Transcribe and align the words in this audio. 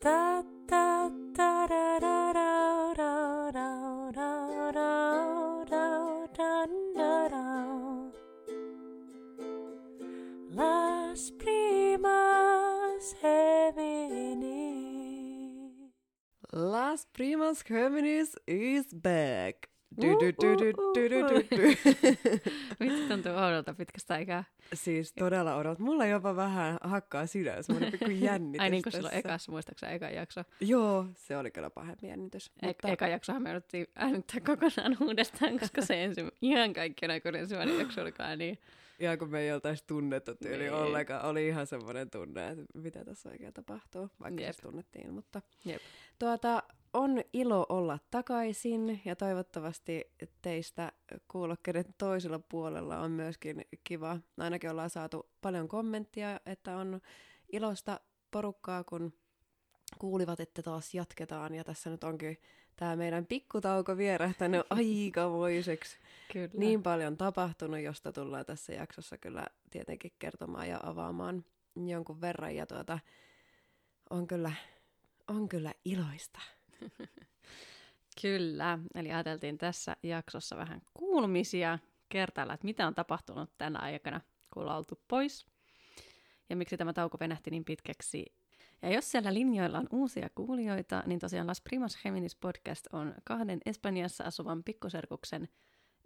Da 0.00 0.42
da 0.66 1.10
da 1.36 1.66
da 1.66 2.00
da. 2.00 2.52
Las 10.54 11.30
primas 11.38 13.14
Gemini. 13.20 14.62
Las 16.52 17.06
Primas 17.12 17.62
Germanis 17.62 18.34
is 18.46 18.92
back. 18.92 19.61
Du, 20.00 20.06
du, 20.06 20.32
du, 20.42 20.56
du, 20.56 20.72
du, 20.94 21.08
du, 21.08 21.20
du, 21.28 21.56
du. 21.56 21.62
Vitsi 22.80 23.08
tuntuu 23.08 23.32
oudolta 23.32 23.74
pitkästä 23.74 24.14
aikaa. 24.14 24.44
Siis 24.74 25.12
todella 25.12 25.56
odot. 25.56 25.78
Mulla 25.78 26.06
jopa 26.06 26.36
vähän 26.36 26.78
hakkaa 26.82 27.26
sydän, 27.26 27.64
semmoinen 27.64 27.90
pikku 27.92 28.10
jännitys 28.10 28.60
Ai 28.62 28.70
niin 28.70 28.82
kuin 28.82 28.92
silloin 28.92 29.14
ekassa, 29.14 29.52
muistaakseni 29.52 29.94
eka 29.94 30.10
jakso. 30.10 30.40
Joo, 30.60 31.06
se 31.14 31.36
oli 31.36 31.50
kyllä 31.50 31.70
pahempi 31.70 32.06
jännitys. 32.06 32.50
E- 32.62 32.92
eka 32.92 33.08
jaksohan 33.08 33.42
me 33.42 33.48
jouduttiin 33.48 33.86
äänittää 33.96 34.40
kokonaan 34.40 34.96
uudestaan, 35.00 35.58
koska 35.58 35.82
se 35.82 36.04
ensi, 36.04 36.20
ihan 36.42 36.72
kaikki 36.72 37.06
kun 37.22 37.34
ensimmäinen 37.36 37.78
jakso 37.78 38.00
olikaan 38.02 38.38
niin. 38.38 38.58
Ja 38.98 39.16
kun 39.16 39.30
me 39.30 39.40
ei 39.40 39.52
oltaisi 39.52 39.84
tunnettu 39.86 40.34
tyyli 40.34 40.58
Niin. 40.58 40.72
ollenkaan, 40.72 41.24
oli 41.24 41.48
ihan 41.48 41.66
semmoinen 41.66 42.10
tunne, 42.10 42.48
että 42.48 42.64
mitä 42.74 43.04
tässä 43.04 43.28
oikein 43.28 43.52
tapahtuu, 43.52 44.08
vaikka 44.20 44.42
Jep. 44.42 44.54
se 44.54 44.62
tunnettiin. 44.62 45.14
Mutta 45.14 45.42
Jep. 45.64 45.82
tuota, 46.18 46.62
on 46.92 47.22
ilo 47.32 47.66
olla 47.68 47.98
takaisin 48.10 49.00
ja 49.04 49.16
toivottavasti 49.16 50.12
teistä 50.42 50.92
kuulokkeiden 51.28 51.84
toisella 51.98 52.38
puolella 52.38 52.98
on 52.98 53.10
myöskin 53.10 53.64
kiva. 53.84 54.18
Ainakin 54.38 54.70
ollaan 54.70 54.90
saatu 54.90 55.28
paljon 55.40 55.68
kommenttia, 55.68 56.40
että 56.46 56.76
on 56.76 57.00
ilosta 57.52 58.00
porukkaa, 58.30 58.84
kun 58.84 59.12
kuulivat, 59.98 60.40
että 60.40 60.62
taas 60.62 60.94
jatketaan. 60.94 61.54
Ja 61.54 61.64
tässä 61.64 61.90
nyt 61.90 62.04
onkin 62.04 62.38
tämä 62.76 62.96
meidän 62.96 63.26
pikkutauko 63.26 63.96
vierähtänyt 63.96 64.66
aikamoiseksi 64.70 65.98
Kyllä. 66.32 66.50
niin 66.54 66.82
paljon 66.82 67.16
tapahtunut, 67.16 67.80
josta 67.80 68.12
tullaan 68.12 68.46
tässä 68.46 68.72
jaksossa 68.72 69.18
kyllä 69.18 69.46
tietenkin 69.70 70.12
kertomaan 70.18 70.68
ja 70.68 70.80
avaamaan 70.82 71.44
jonkun 71.86 72.20
verran. 72.20 72.56
Ja 72.56 72.66
tuota, 72.66 72.98
on 74.10 74.26
kyllä, 74.26 74.52
on 75.28 75.48
kyllä 75.48 75.74
iloista. 75.84 76.40
Kyllä, 78.22 78.78
eli 78.94 79.12
ajateltiin 79.12 79.58
tässä 79.58 79.96
jaksossa 80.02 80.56
vähän 80.56 80.82
kuulumisia 80.94 81.78
kertailla, 82.08 82.54
että 82.54 82.64
mitä 82.64 82.86
on 82.86 82.94
tapahtunut 82.94 83.50
tänä 83.58 83.78
aikana, 83.78 84.20
kun 84.50 84.62
ollaan 84.62 84.78
oltu 84.78 85.00
pois. 85.08 85.46
Ja 86.50 86.56
miksi 86.56 86.76
tämä 86.76 86.92
tauko 86.92 87.18
venähti 87.20 87.50
niin 87.50 87.64
pitkäksi. 87.64 88.34
Ja 88.82 88.90
jos 88.90 89.10
siellä 89.10 89.34
linjoilla 89.34 89.78
on 89.78 89.86
uusia 89.90 90.30
kuulijoita, 90.34 91.02
niin 91.06 91.18
tosiaan 91.18 91.46
Las 91.46 91.60
Primas 91.60 91.98
Geminis 92.02 92.36
podcast 92.36 92.86
on 92.92 93.14
kahden 93.24 93.60
Espanjassa 93.66 94.24
asuvan 94.24 94.64
pikkuserkuksen 94.64 95.48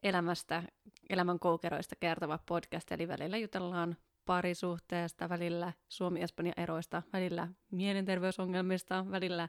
elämästä, 0.02 0.62
elämän 1.10 1.38
koukeroista 1.38 1.96
kertova 2.00 2.38
podcast. 2.46 2.92
Eli 2.92 3.08
välillä 3.08 3.36
jutellaan 3.36 3.96
parisuhteesta, 4.26 5.28
välillä 5.28 5.72
Suomi-Espanja-eroista, 5.88 7.02
välillä 7.12 7.48
mielenterveysongelmista, 7.70 9.06
välillä 9.10 9.48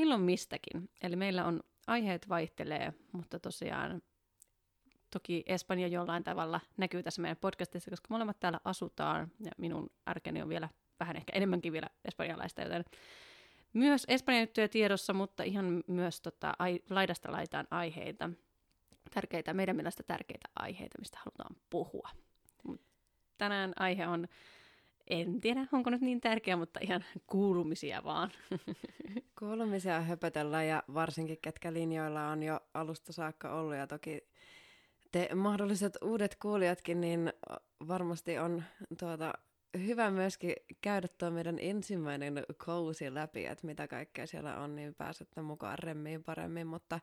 milloin 0.00 0.20
mistäkin. 0.20 0.90
Eli 1.02 1.16
meillä 1.16 1.44
on 1.44 1.60
aiheet 1.86 2.28
vaihtelee, 2.28 2.94
mutta 3.12 3.40
tosiaan 3.40 4.02
toki 5.10 5.42
Espanja 5.46 5.88
jollain 5.88 6.24
tavalla 6.24 6.60
näkyy 6.76 7.02
tässä 7.02 7.22
meidän 7.22 7.36
podcastissa, 7.36 7.90
koska 7.90 8.06
molemmat 8.10 8.40
täällä 8.40 8.60
asutaan 8.64 9.32
ja 9.44 9.50
minun 9.58 9.90
arkeni 10.06 10.42
on 10.42 10.48
vielä 10.48 10.68
vähän 11.00 11.16
ehkä 11.16 11.32
enemmänkin 11.36 11.72
vielä 11.72 11.86
espanjalaista, 12.04 12.62
joten 12.62 12.84
myös 13.72 14.04
Espanjan 14.08 14.42
juttuja 14.42 14.68
tiedossa, 14.68 15.12
mutta 15.12 15.42
ihan 15.42 15.82
myös 15.86 16.20
tota, 16.20 16.52
ai, 16.58 16.80
laidasta 16.90 17.32
laitaan 17.32 17.66
aiheita, 17.70 18.30
tärkeitä, 19.14 19.54
meidän 19.54 19.76
mielestä 19.76 20.02
tärkeitä 20.02 20.48
aiheita, 20.56 20.98
mistä 20.98 21.18
halutaan 21.18 21.56
puhua. 21.70 22.08
Tänään 23.38 23.72
aihe 23.76 24.06
on, 24.06 24.28
en 25.10 25.40
tiedä 25.40 25.66
onko 25.72 25.90
nyt 25.90 26.00
niin 26.00 26.20
tärkeä, 26.20 26.56
mutta 26.56 26.80
ihan 26.82 27.04
kuulumisia 27.26 28.04
vaan. 28.04 28.30
Kuulumisia 29.38 30.00
höpötellään 30.00 30.68
ja 30.68 30.82
varsinkin 30.94 31.38
ketkä 31.42 31.72
linjoilla 31.72 32.28
on 32.28 32.42
jo 32.42 32.60
alusta 32.74 33.12
saakka 33.12 33.54
ollut 33.54 33.74
ja 33.74 33.86
toki 33.86 34.20
te 35.12 35.28
mahdolliset 35.34 35.98
uudet 36.02 36.36
kuulijatkin, 36.42 37.00
niin 37.00 37.32
varmasti 37.88 38.38
on 38.38 38.62
tuota, 38.98 39.32
hyvä 39.78 40.10
myöskin 40.10 40.54
käydä 40.80 41.08
tuo 41.18 41.30
meidän 41.30 41.58
ensimmäinen 41.60 42.42
kausi 42.56 43.14
läpi, 43.14 43.46
että 43.46 43.66
mitä 43.66 43.88
kaikkea 43.88 44.26
siellä 44.26 44.56
on, 44.56 44.76
niin 44.76 44.94
pääsette 44.94 45.42
mukaan 45.42 45.78
remmiin 45.78 46.24
paremmin, 46.24 46.66
mutta 46.66 47.00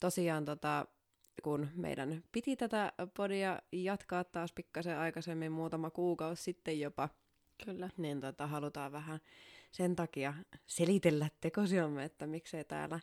tosiaan 0.00 0.44
tota, 0.44 0.86
kun 1.42 1.68
meidän 1.74 2.22
piti 2.32 2.56
tätä 2.56 2.92
podia 3.16 3.62
jatkaa 3.72 4.24
taas 4.24 4.52
pikkasen 4.52 4.98
aikaisemmin, 4.98 5.52
muutama 5.52 5.90
kuukausi 5.90 6.42
sitten 6.42 6.80
jopa, 6.80 7.08
Kyllä. 7.64 7.88
niin 7.96 8.20
tota, 8.20 8.46
halutaan 8.46 8.92
vähän 8.92 9.20
sen 9.70 9.96
takia 9.96 10.34
selitellä 10.66 11.28
tekosiamme, 11.40 12.04
että 12.04 12.26
miksei 12.26 12.64
täällä, 12.64 13.00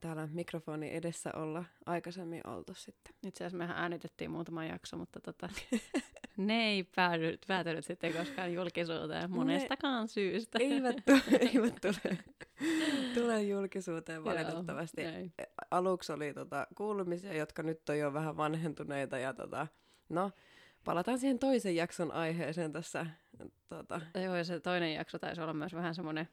täällä 0.00 0.28
mikrofoni 0.32 0.94
edessä 0.94 1.30
olla 1.36 1.64
aikaisemmin 1.86 2.46
oltu 2.46 2.74
sitten. 2.74 3.14
Itse 3.26 3.44
asiassa 3.44 3.58
mehän 3.58 3.76
äänitettiin 3.76 4.30
muutama 4.30 4.64
jakso, 4.64 4.96
mutta 4.96 5.20
tota, 5.20 5.48
ne 6.36 6.68
ei 6.68 6.84
päätynyt, 6.84 7.44
päätynyt 7.48 7.84
sitten 7.84 8.12
koskaan 8.12 8.54
julkisuuteen 8.54 9.30
monestakaan 9.30 10.08
syystä. 10.08 10.58
Eivät, 10.58 10.96
tu- 10.96 11.36
eivät 11.52 11.74
tule, 11.80 12.18
tule 13.14 13.42
julkisuuteen 13.42 14.24
valitettavasti. 14.24 15.02
Joo, 15.02 15.10
näin. 15.12 15.32
Aluksi 15.70 16.12
oli 16.12 16.34
tota, 16.34 16.66
kuulumisia, 16.74 17.34
jotka 17.34 17.62
nyt 17.62 17.88
on 17.88 17.98
jo 17.98 18.12
vähän 18.12 18.36
vanhentuneita 18.36 19.18
ja 19.18 19.34
tota, 19.34 19.66
no, 20.08 20.30
palataan 20.84 21.18
siihen 21.18 21.38
toisen 21.38 21.76
jakson 21.76 22.12
aiheeseen 22.12 22.72
tässä. 22.72 23.06
Tota, 23.68 24.00
Joo, 24.24 24.36
ja 24.36 24.44
se 24.44 24.60
toinen 24.60 24.94
jakso 24.94 25.18
taisi 25.18 25.40
olla 25.40 25.52
myös 25.52 25.74
vähän 25.74 25.94
semmoinen 25.94 26.28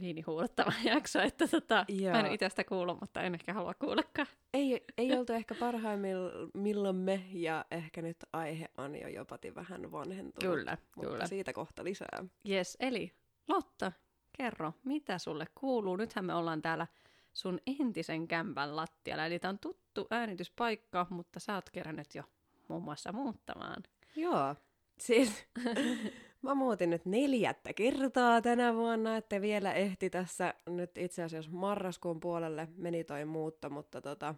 viinihuulettava 0.00 0.72
jakso, 0.94 1.20
että 1.20 1.48
tota, 1.48 1.84
Joo. 1.88 2.12
mä 2.12 2.20
en 2.20 2.32
itse 2.32 2.48
sitä 2.48 2.64
kuullut, 2.64 3.00
mutta 3.00 3.22
en 3.22 3.34
ehkä 3.34 3.52
halua 3.52 3.74
kuullakaan. 3.74 4.28
ei, 4.54 4.84
ei 4.98 5.12
oltu 5.18 5.32
ehkä 5.32 5.54
parhaimmillaan 5.54 6.96
me, 6.96 7.24
ja 7.32 7.64
ehkä 7.70 8.02
nyt 8.02 8.16
aihe 8.32 8.68
on 8.78 9.00
jo 9.00 9.08
jopati 9.08 9.54
vähän 9.54 9.92
vanhentunut. 9.92 10.56
Kyllä, 10.56 10.78
mutta 10.96 11.10
kyllä. 11.10 11.26
siitä 11.26 11.52
kohta 11.52 11.84
lisää. 11.84 12.24
Yes, 12.48 12.76
eli 12.80 13.12
Lotta, 13.48 13.92
kerro, 14.36 14.72
mitä 14.84 15.18
sulle 15.18 15.46
kuuluu? 15.54 15.96
Nythän 15.96 16.24
me 16.24 16.34
ollaan 16.34 16.62
täällä 16.62 16.86
sun 17.32 17.58
entisen 17.80 18.28
kämpän 18.28 18.76
lattialla, 18.76 19.26
eli 19.26 19.38
tämä 19.38 19.50
on 19.50 19.58
tuttu 19.58 20.06
äänityspaikka, 20.10 21.06
mutta 21.10 21.40
sä 21.40 21.54
oot 21.54 21.70
kerännyt 21.70 22.14
jo 22.14 22.22
muun 22.68 22.82
muassa 22.82 23.12
muuttamaan. 23.12 23.82
Joo, 24.16 24.56
siis 25.00 25.46
mä 26.42 26.54
muutin 26.54 26.90
nyt 26.90 27.06
neljättä 27.06 27.72
kertaa 27.72 28.42
tänä 28.42 28.74
vuonna, 28.74 29.16
että 29.16 29.40
vielä 29.40 29.72
ehti 29.72 30.10
tässä 30.10 30.54
nyt 30.66 30.98
itse 30.98 31.22
asiassa 31.22 31.50
marraskuun 31.50 32.20
puolelle 32.20 32.68
meni 32.76 33.04
toi 33.04 33.24
muutto, 33.24 33.70
mutta 33.70 34.00
tota, 34.00 34.34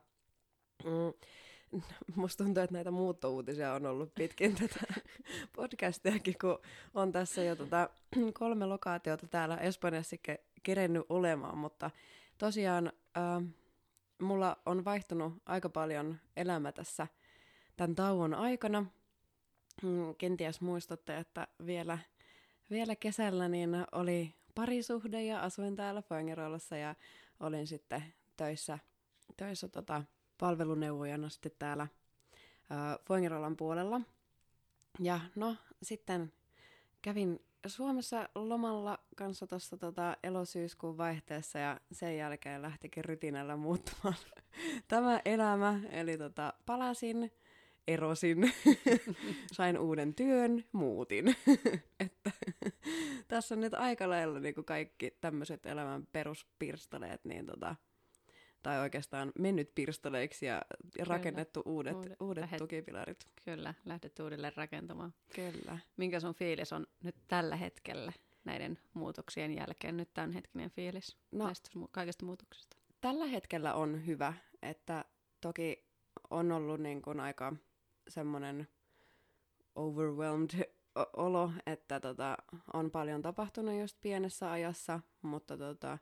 mm, 0.85 1.13
musta 2.17 2.45
tuntuu, 2.45 2.63
että 2.63 2.75
näitä 2.75 2.91
muuttouutisia 2.91 3.75
on 3.75 3.87
ollut 3.87 4.15
pitkin 4.15 4.55
tätä 4.55 4.81
podcastiakin, 5.57 6.35
kun 6.41 6.59
on 6.95 7.13
tässä 7.13 7.43
jo 7.43 7.57
tota, 7.57 7.91
kolme 8.39 8.67
lokaatiota 8.67 9.27
täällä 9.27 9.57
Espanjassa 9.57 10.17
ke- 10.29 10.45
kerennyt 10.63 11.07
olemaan, 11.09 11.59
mutta 11.59 11.91
tosiaan 12.39 12.93
äh, 13.17 13.45
mulla 14.23 14.57
on 14.67 14.85
vaihtunut 14.85 15.33
aika 15.47 15.69
paljon 15.69 16.19
elämä 16.37 16.73
tässä 16.73 17.07
tämän 17.81 17.95
tauon 17.95 18.35
aikana. 18.35 18.87
Mm, 19.83 20.15
Kenties 20.19 20.61
muistatte, 20.61 21.17
että 21.17 21.49
vielä, 21.67 21.99
vielä 22.71 22.97
kesällä 22.97 23.49
niin 23.49 23.71
oli 23.93 24.35
parisuhde 24.55 25.23
ja 25.23 25.41
asuin 25.41 25.77
täällä 25.77 26.03
Fangerolassa 26.03 26.77
ja 26.77 26.95
olin 27.41 27.67
sitten 27.67 28.05
töissä, 28.37 28.79
töissä 29.37 29.69
tota, 29.69 30.03
palveluneuvojana 30.39 31.29
sitten 31.29 31.53
täällä 31.59 31.87
Fangerolan 33.09 33.57
puolella. 33.57 34.01
Ja 34.99 35.21
no 35.37 35.57
sitten 35.83 36.33
kävin 37.03 37.41
Suomessa 37.67 38.29
lomalla 38.35 38.99
kanssa 39.17 39.47
tuossa 39.47 39.77
tota 39.77 40.17
elosyyskuun 40.23 40.99
vaihteessa 40.99 41.59
ja 41.59 41.81
sen 41.93 42.17
jälkeen 42.17 42.63
lähtikin 42.63 43.05
rytinällä 43.05 43.57
muuttumaan 43.57 44.17
tämä 44.89 45.21
elämä. 45.25 45.81
Eli 45.91 46.19
tota, 46.19 46.55
palasin, 46.67 47.33
erosin, 47.89 48.53
sain 49.53 49.79
uuden 49.79 50.15
työn, 50.15 50.65
muutin. 50.73 51.37
että 52.01 52.31
tässä 53.29 53.55
on 53.55 53.61
nyt 53.61 53.75
aika 53.75 54.11
lailla 54.11 54.41
niin 54.41 54.55
kuin 54.55 54.65
kaikki 54.65 55.11
tämmöiset 55.21 55.67
elämän 55.67 56.07
peruspirstaleet, 56.13 57.25
niin 57.25 57.47
tota, 57.47 57.77
tai 58.63 58.81
oikeastaan 58.81 59.33
mennyt 59.39 59.75
pirstaleiksi 59.75 60.47
ja 60.47 60.63
rakennettu 61.07 61.63
uudet, 61.67 61.97
Uudet- 61.97 62.17
uudet 62.21 62.43
lähet- 62.45 62.59
tukipilarit. 62.59 63.19
Kyllä, 63.45 63.75
lähdet 63.85 64.19
uudelleen 64.19 64.53
rakentamaan. 64.57 65.15
Kyllä. 65.35 65.79
Minkä 65.97 66.21
sun 66.21 66.35
fiilis 66.35 66.73
on 66.73 66.87
nyt 67.05 67.17
tällä 67.29 67.57
hetkellä? 67.57 68.13
näiden 68.45 68.79
muutoksien 68.95 69.55
jälkeen 69.55 69.97
nyt 69.97 70.15
tämänhetkinen 70.15 70.71
fiilis 70.71 71.17
No. 71.33 71.45
näistä 71.45 71.71
kaikista 71.91 72.27
muutoksista? 72.27 72.77
Tällä 73.01 73.27
hetkellä 73.27 73.75
on 73.75 74.07
hyvä, 74.07 74.35
että 74.63 75.05
toki 75.41 75.85
on 76.31 76.53
ollut 76.53 76.81
niin 76.81 77.03
kuin 77.03 77.21
aika 77.21 77.57
semmoinen 78.11 78.69
overwhelmed 79.75 80.51
olo, 81.17 81.53
että 81.67 82.01
tota, 82.01 82.37
on 82.73 82.91
paljon 82.91 83.23
tapahtunut 83.23 83.81
just 83.81 83.97
pienessä 84.01 84.51
ajassa, 84.51 85.01
mutta 85.23 85.59
tota, 85.59 85.99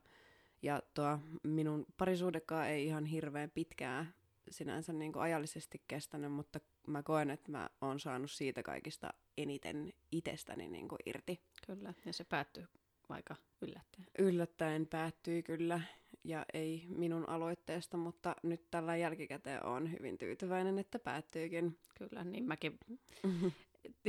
ja 0.61 0.81
tuo 0.93 1.19
minun 1.43 1.85
parisuudekaan 1.97 2.67
ei 2.67 2.85
ihan 2.85 3.05
hirveän 3.05 3.51
pitkään 3.51 4.13
sinänsä 4.49 4.93
niin 4.93 5.13
kuin 5.13 5.23
ajallisesti 5.23 5.81
kestänyt, 5.87 6.31
mutta 6.31 6.59
mä 6.87 7.03
koen, 7.03 7.29
että 7.29 7.51
mä 7.51 7.69
oon 7.81 7.99
saanut 7.99 8.31
siitä 8.31 8.63
kaikista 8.63 9.09
eniten 9.37 9.93
itsestäni 10.11 10.69
niin 10.69 10.87
kuin 10.87 10.99
irti. 11.05 11.41
Kyllä, 11.67 11.93
ja 12.05 12.13
se 12.13 12.23
päättyy 12.23 12.67
aika 13.09 13.35
yllättäen. 13.61 14.07
Yllättäen 14.19 14.87
päättyi 14.87 15.43
kyllä, 15.43 15.81
ja 16.23 16.45
ei 16.53 16.85
minun 16.89 17.29
aloitteesta, 17.29 17.97
mutta 17.97 18.35
nyt 18.43 18.71
tällä 18.71 18.95
jälkikäteen 18.95 19.65
on 19.65 19.91
hyvin 19.91 20.17
tyytyväinen, 20.17 20.79
että 20.79 20.99
päättyykin. 20.99 21.77
Kyllä, 21.97 22.23
niin 22.23 22.43
mäkin, 22.47 22.79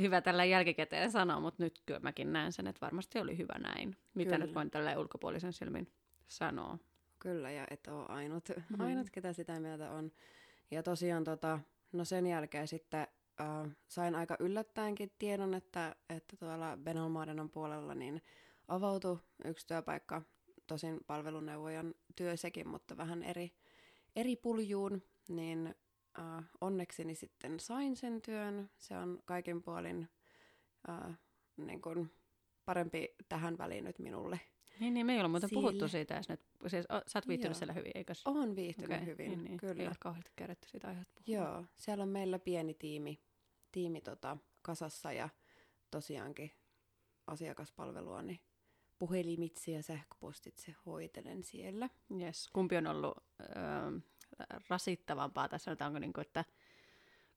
hyvä 0.01 0.21
tällä 0.21 0.45
jälkikäteen 0.45 1.11
sanoa, 1.11 1.41
mutta 1.41 1.63
nyt 1.63 1.83
kyllä 1.87 2.01
mäkin 2.01 2.33
näen 2.33 2.53
sen, 2.53 2.67
että 2.67 2.81
varmasti 2.87 3.19
oli 3.21 3.39
hyvä 3.39 3.59
näin. 3.59 3.97
Mitä 4.15 4.31
Kyllä. 4.31 4.47
nyt 4.47 4.55
voin 4.55 4.71
tällä 4.71 4.99
ulkopuolisen 4.99 5.53
silmin 5.53 5.93
sanoa. 6.27 6.79
Kyllä, 7.19 7.51
ja 7.51 7.67
et 7.71 7.87
ole 7.87 8.07
ainut, 8.09 8.49
Mhm. 8.71 8.81
ainut, 8.81 9.11
ketä 9.11 9.33
sitä 9.33 9.61
mieltä 9.61 9.91
on. 9.91 10.13
Ja 10.71 10.83
tosiaan 10.83 11.25
tota, 11.25 11.59
no 11.93 12.05
sen 12.05 12.27
jälkeen 12.27 12.69
sitten 12.69 13.07
äh, 13.41 13.71
sain 13.89 14.15
aika 14.15 14.37
yllättäenkin 14.41 15.13
tiedon, 15.19 15.55
että, 15.55 15.97
että 16.09 16.37
tuolla 16.37 16.77
Benalmadenon 16.77 17.51
puolella 17.51 17.95
niin 17.95 18.23
avautui 18.69 19.19
yksi 19.45 19.67
työpaikka, 19.67 20.23
tosin 20.71 21.01
palveluneuvojan 21.07 21.95
työ 22.17 22.37
sekin, 22.37 22.69
mutta 22.69 22.97
vähän 22.97 23.23
eri, 23.23 23.53
eri 24.17 24.37
puljuun, 24.37 25.03
niin 25.29 25.75
äh, 26.19 26.45
onnekseni 26.61 27.15
sitten 27.15 27.61
sain 27.61 27.97
sen 27.97 28.23
työn. 28.23 28.71
Se 28.79 28.97
on 28.99 29.23
kaikin 29.25 29.63
puolin 29.63 30.09
äh, 30.89 31.19
niin 31.57 31.83
kuin 31.83 32.11
parempi 32.65 33.09
tähän 33.29 33.59
väliin 33.59 33.85
nyt 33.85 33.99
minulle. 33.99 34.41
Niin, 34.81 34.95
niin 34.95 35.07
me 35.07 35.15
ei 35.15 35.21
ole 35.21 35.29
muuten 35.29 35.49
Sille. 35.49 35.63
puhuttu 35.63 35.89
siitä 35.89 36.15
edes 36.15 36.29
nyt. 36.29 36.41
Siis, 36.67 36.87
o, 36.87 37.01
sä 37.07 37.19
oot 37.19 37.29
viihtynyt 37.29 37.55
Joo. 37.55 37.59
siellä 37.59 37.73
hyvin, 37.73 37.93
eikös? 37.95 38.27
Olen 38.27 38.57
viihtynyt 38.57 38.91
Okei, 38.91 39.07
hyvin, 39.07 39.31
niin, 39.31 39.45
niin. 39.45 39.53
Ei 39.53 39.59
kyllä. 39.59 39.89
ole 39.89 39.97
kauheasti 40.01 40.31
kerätty 40.37 40.69
siitä 40.69 40.89
aiheesta. 40.89 41.23
Joo, 41.27 41.65
siellä 41.77 42.03
on 42.03 42.09
meillä 42.09 42.39
pieni 42.39 42.75
tiimi, 42.75 43.23
tiimi 43.73 44.01
tota, 44.01 44.37
kasassa 44.63 45.13
ja 45.13 45.29
tosiaankin 45.91 46.51
asiakaspalvelua, 47.27 48.23
niin 48.23 48.41
puhelimitse 49.01 49.73
ja 49.73 49.83
sähköpostitse 49.83 50.75
hoitelen 50.87 51.43
siellä. 51.43 51.89
Yes. 52.21 52.51
Kumpi 52.53 52.77
on 52.77 52.87
ollut 52.87 53.19
öö, 53.41 54.01
rasittavampaa 54.69 55.49
tässä, 55.49 55.65
sanotaanko 55.65 55.99
niin 55.99 56.13
kuin, 56.13 56.23
että 56.27 56.45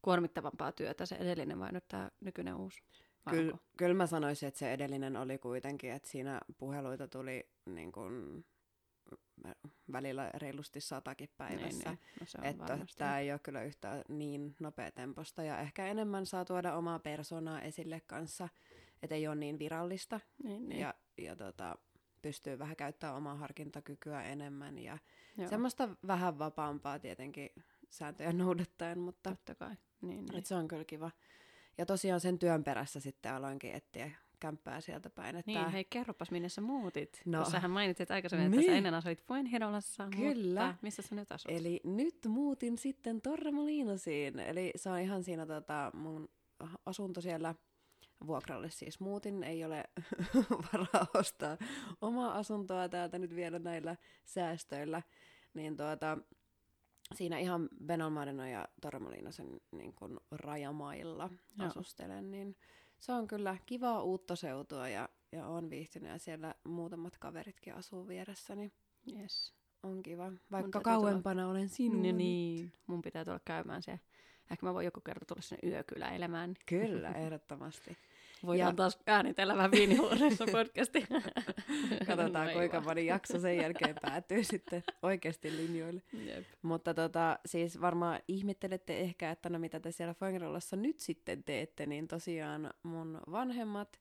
kuormittavampaa 0.02 0.72
työtä, 0.72 1.06
se 1.06 1.16
edellinen 1.16 1.60
vai 1.60 1.72
nyt 1.72 1.88
tämä 1.88 2.12
nykyinen 2.20 2.56
uusi? 2.56 2.82
Kyllä, 3.30 3.58
kyllä 3.78 3.94
mä 3.94 4.08
sanoisin, 4.08 4.48
että 4.48 4.60
se 4.60 4.74
edellinen 4.74 5.18
oli 5.18 5.38
kuitenkin, 5.38 5.92
että 5.92 6.10
siinä 6.10 6.40
puheluita 6.58 7.08
tuli 7.08 7.50
niin 7.66 7.92
kun, 7.92 8.46
välillä 9.92 10.32
reilusti 10.34 10.82
satakin 10.82 11.30
päivässä. 11.38 11.90
Niin, 11.90 12.00
niin. 12.00 12.20
No, 12.20 12.26
se 12.26 12.38
on 12.38 12.46
Että 12.46 12.64
varmasti. 12.64 12.98
tämä 12.98 13.20
ei 13.20 13.32
ole 13.32 13.40
kyllä 13.40 13.64
yhtään 13.64 14.04
niin 14.10 14.56
nopea 14.60 14.92
temposta 14.92 15.44
ja 15.44 15.60
ehkä 15.60 15.88
enemmän 15.88 16.26
saa 16.26 16.46
tuoda 16.46 16.76
omaa 16.76 17.00
persoonaa 17.00 17.62
esille 17.62 18.02
kanssa, 18.08 18.50
että 19.04 19.16
ei 19.16 19.28
ole 19.28 19.36
niin 19.36 19.60
virallista 19.60 20.20
Niin, 20.44 20.70
niin. 20.70 20.82
ja, 20.82 20.94
ja 21.18 21.36
tota, 21.36 21.76
pystyy 22.22 22.60
vähän 22.60 22.76
käyttämään 22.76 23.18
omaa 23.18 23.36
harkintakykyä 23.36 24.24
enemmän 24.24 24.80
ja 24.80 24.98
Joo, 25.38 25.50
semmoista 25.50 25.90
vähän 26.08 26.40
vapaampaa 26.40 27.00
tietenkin 27.00 27.50
sääntöjä 27.90 28.34
noudattaen, 28.44 29.00
mutta 29.00 29.30
totta 29.30 29.56
kai. 29.56 29.76
Niin, 30.02 30.26
niin. 30.26 30.46
se 30.46 30.56
on 30.56 30.68
kyllä 30.68 30.86
kiva. 30.86 31.12
Ja 31.78 31.86
tosiaan 31.86 32.20
sen 32.20 32.40
työn 32.40 32.64
perässä 32.64 33.00
sitten 33.00 33.34
aloinkin 33.34 33.72
etsiä 33.72 34.12
kämppää 34.40 34.82
sieltä 34.82 35.10
päin. 35.10 35.36
Että 35.36 35.52
Niin, 35.52 35.70
hei 35.70 35.86
kerropas, 35.86 36.32
minne 36.32 36.50
sä 36.50 36.62
muutit. 36.62 37.22
No. 37.26 37.46
Sähän 37.46 37.72
mainitsit 37.72 38.12
aikaisemmin, 38.12 38.46
että 38.46 38.58
Niin. 38.58 38.72
sä 38.72 38.78
ennen 38.78 38.94
asuit 38.94 39.22
Fuenhirolassa, 39.24 40.08
Kyllä. 40.18 40.66
mutta 40.66 40.80
missä 40.82 41.02
sä 41.02 41.16
nyt 41.16 41.32
asut? 41.32 41.52
Eli 41.52 41.82
nyt 41.84 42.18
muutin 42.28 42.78
sitten 42.78 43.22
Torremoliinosiin. 43.22 44.40
Eli 44.40 44.72
se 44.76 44.90
on 44.90 45.00
ihan 45.00 45.24
siinä 45.24 45.46
tota, 45.46 45.92
mun 45.94 46.30
asunto 46.86 47.22
siellä 47.22 47.56
vuokralle 48.28 48.70
siis 48.70 49.00
muutin. 49.00 49.44
Ei 49.44 49.66
ole 49.66 49.84
varaa 50.74 51.08
ostaa 51.14 51.58
omaa 52.02 52.38
asuntoa 52.38 52.90
täältä 52.90 53.20
nyt 53.20 53.36
vielä 53.36 53.60
näillä 53.60 53.96
säästöillä. 54.26 55.02
Niin 55.54 55.78
tuota, 55.78 56.18
siinä 57.16 57.40
ihan 57.40 57.70
Benalmadenon 57.86 58.50
ja 58.50 58.68
Torremoliinosen 58.82 59.62
niin 59.72 59.94
kuin 59.94 60.20
rajamailla 60.32 61.30
Joo. 61.60 61.68
asustelen. 61.68 62.32
Niin 62.32 62.56
se 63.00 63.12
on 63.12 63.28
kyllä 63.28 63.58
kivaa 63.66 64.02
uutta 64.04 64.36
seutua 64.36 64.88
ja, 64.90 65.10
ja 65.32 65.48
on 65.48 65.70
viihtynyt 65.70 66.12
ja 66.12 66.18
siellä 66.18 66.56
muutamat 66.64 67.18
kaveritkin 67.18 67.74
asuu 67.76 68.08
vieressä, 68.08 68.56
niin 68.56 68.74
Yes. 69.20 69.54
on 69.84 70.04
kiva. 70.04 70.32
Vaikka 70.52 70.80
tulla- 70.80 70.84
kauempana 70.84 71.48
olen 71.50 71.70
sinua. 71.70 72.04
No 72.12 72.18
niin, 72.18 72.74
mun 72.88 73.02
pitää 73.02 73.26
tulla 73.26 73.40
käymään 73.46 73.82
se. 73.84 74.00
Ehkä 74.52 74.66
mä 74.66 74.74
voin 74.74 74.86
joku 74.86 75.02
kerta 75.02 75.26
tulla 75.26 75.42
sinne 75.42 75.70
yökyläilemään. 75.70 76.50
Niin 76.50 76.64
Kyllä, 76.66 77.10
ehdottomasti. 77.12 77.98
Voidaan 78.46 78.72
Ja- 78.72 78.76
taas 78.76 79.00
äänitellä 79.08 79.56
vähän 79.56 79.72
viinihuoneessa 79.72 80.46
podcasti. 80.52 81.08
Katsotaan, 82.08 82.48
No 82.48 82.54
kuinka 82.54 82.82
moni 82.82 83.06
jakso 83.06 83.40
sen 83.40 83.58
jälkeen 83.58 83.96
päätyy 84.02 84.44
sitten 84.44 84.84
oikeasti 85.02 85.58
linjoille. 85.58 86.02
Jep. 86.26 86.46
Mutta 86.62 86.94
tota, 86.94 87.40
siis 87.46 87.82
varmaan 87.82 88.20
ihmettelette 88.28 89.00
ehkä, 89.00 89.32
että 89.32 89.50
no 89.50 89.60
mitä 89.60 89.80
te 89.80 89.92
siellä 89.92 90.14
Fangrolassa 90.14 90.76
nyt 90.76 91.00
sitten 91.00 91.44
teette, 91.44 91.86
niin 91.86 92.08
tosiaan 92.08 92.74
mun 92.84 93.22
vanhemmat 93.32 94.00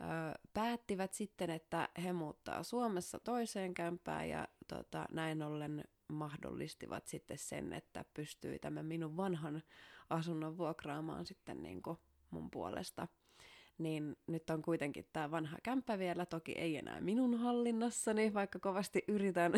ö, 0.00 0.38
päättivät 0.54 1.12
sitten, 1.12 1.50
että 1.50 1.88
he 2.04 2.12
muuttaa 2.12 2.62
Suomessa 2.62 3.18
toiseen 3.20 3.74
kämpään 3.74 4.28
ja 4.28 4.48
tota, 4.68 5.06
näin 5.12 5.42
ollen 5.42 5.84
mahdollistivat 6.08 7.06
sitten 7.06 7.38
sen, 7.38 7.72
että 7.72 8.04
pystyy 8.14 8.58
tämän 8.58 8.86
minun 8.86 9.16
vanhan 9.16 9.62
asunnon 10.10 10.58
vuokraamaan 10.58 11.26
sitten 11.26 11.62
niin 11.62 11.82
kuin 11.82 11.98
mun 12.30 12.50
puolesta. 12.50 13.08
Niin 13.78 14.16
nyt 14.26 14.50
on 14.50 14.62
kuitenkin 14.62 15.06
tämä 15.12 15.30
vanha 15.30 15.58
kämppä 15.62 15.98
vielä, 15.98 16.26
toki 16.26 16.52
ei 16.52 16.76
enää 16.76 17.00
minun 17.00 17.34
hallinnassani, 17.38 18.34
vaikka 18.34 18.58
kovasti 18.58 19.04
yritän, 19.08 19.52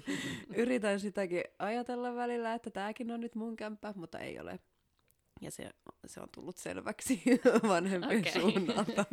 yritän 0.56 1.00
sitäkin 1.00 1.44
ajatella 1.58 2.14
välillä, 2.14 2.54
että 2.54 2.70
tämäkin 2.70 3.10
on 3.10 3.20
nyt 3.20 3.34
mun 3.34 3.56
kämppä, 3.56 3.92
mutta 3.96 4.18
ei 4.18 4.40
ole. 4.40 4.60
Ja 5.40 5.50
se, 5.50 5.70
se 6.06 6.20
on 6.20 6.28
tullut 6.34 6.56
selväksi 6.56 7.22
vanhempien 7.68 8.20
okay. 8.20 8.32
suunnalta, 8.40 9.04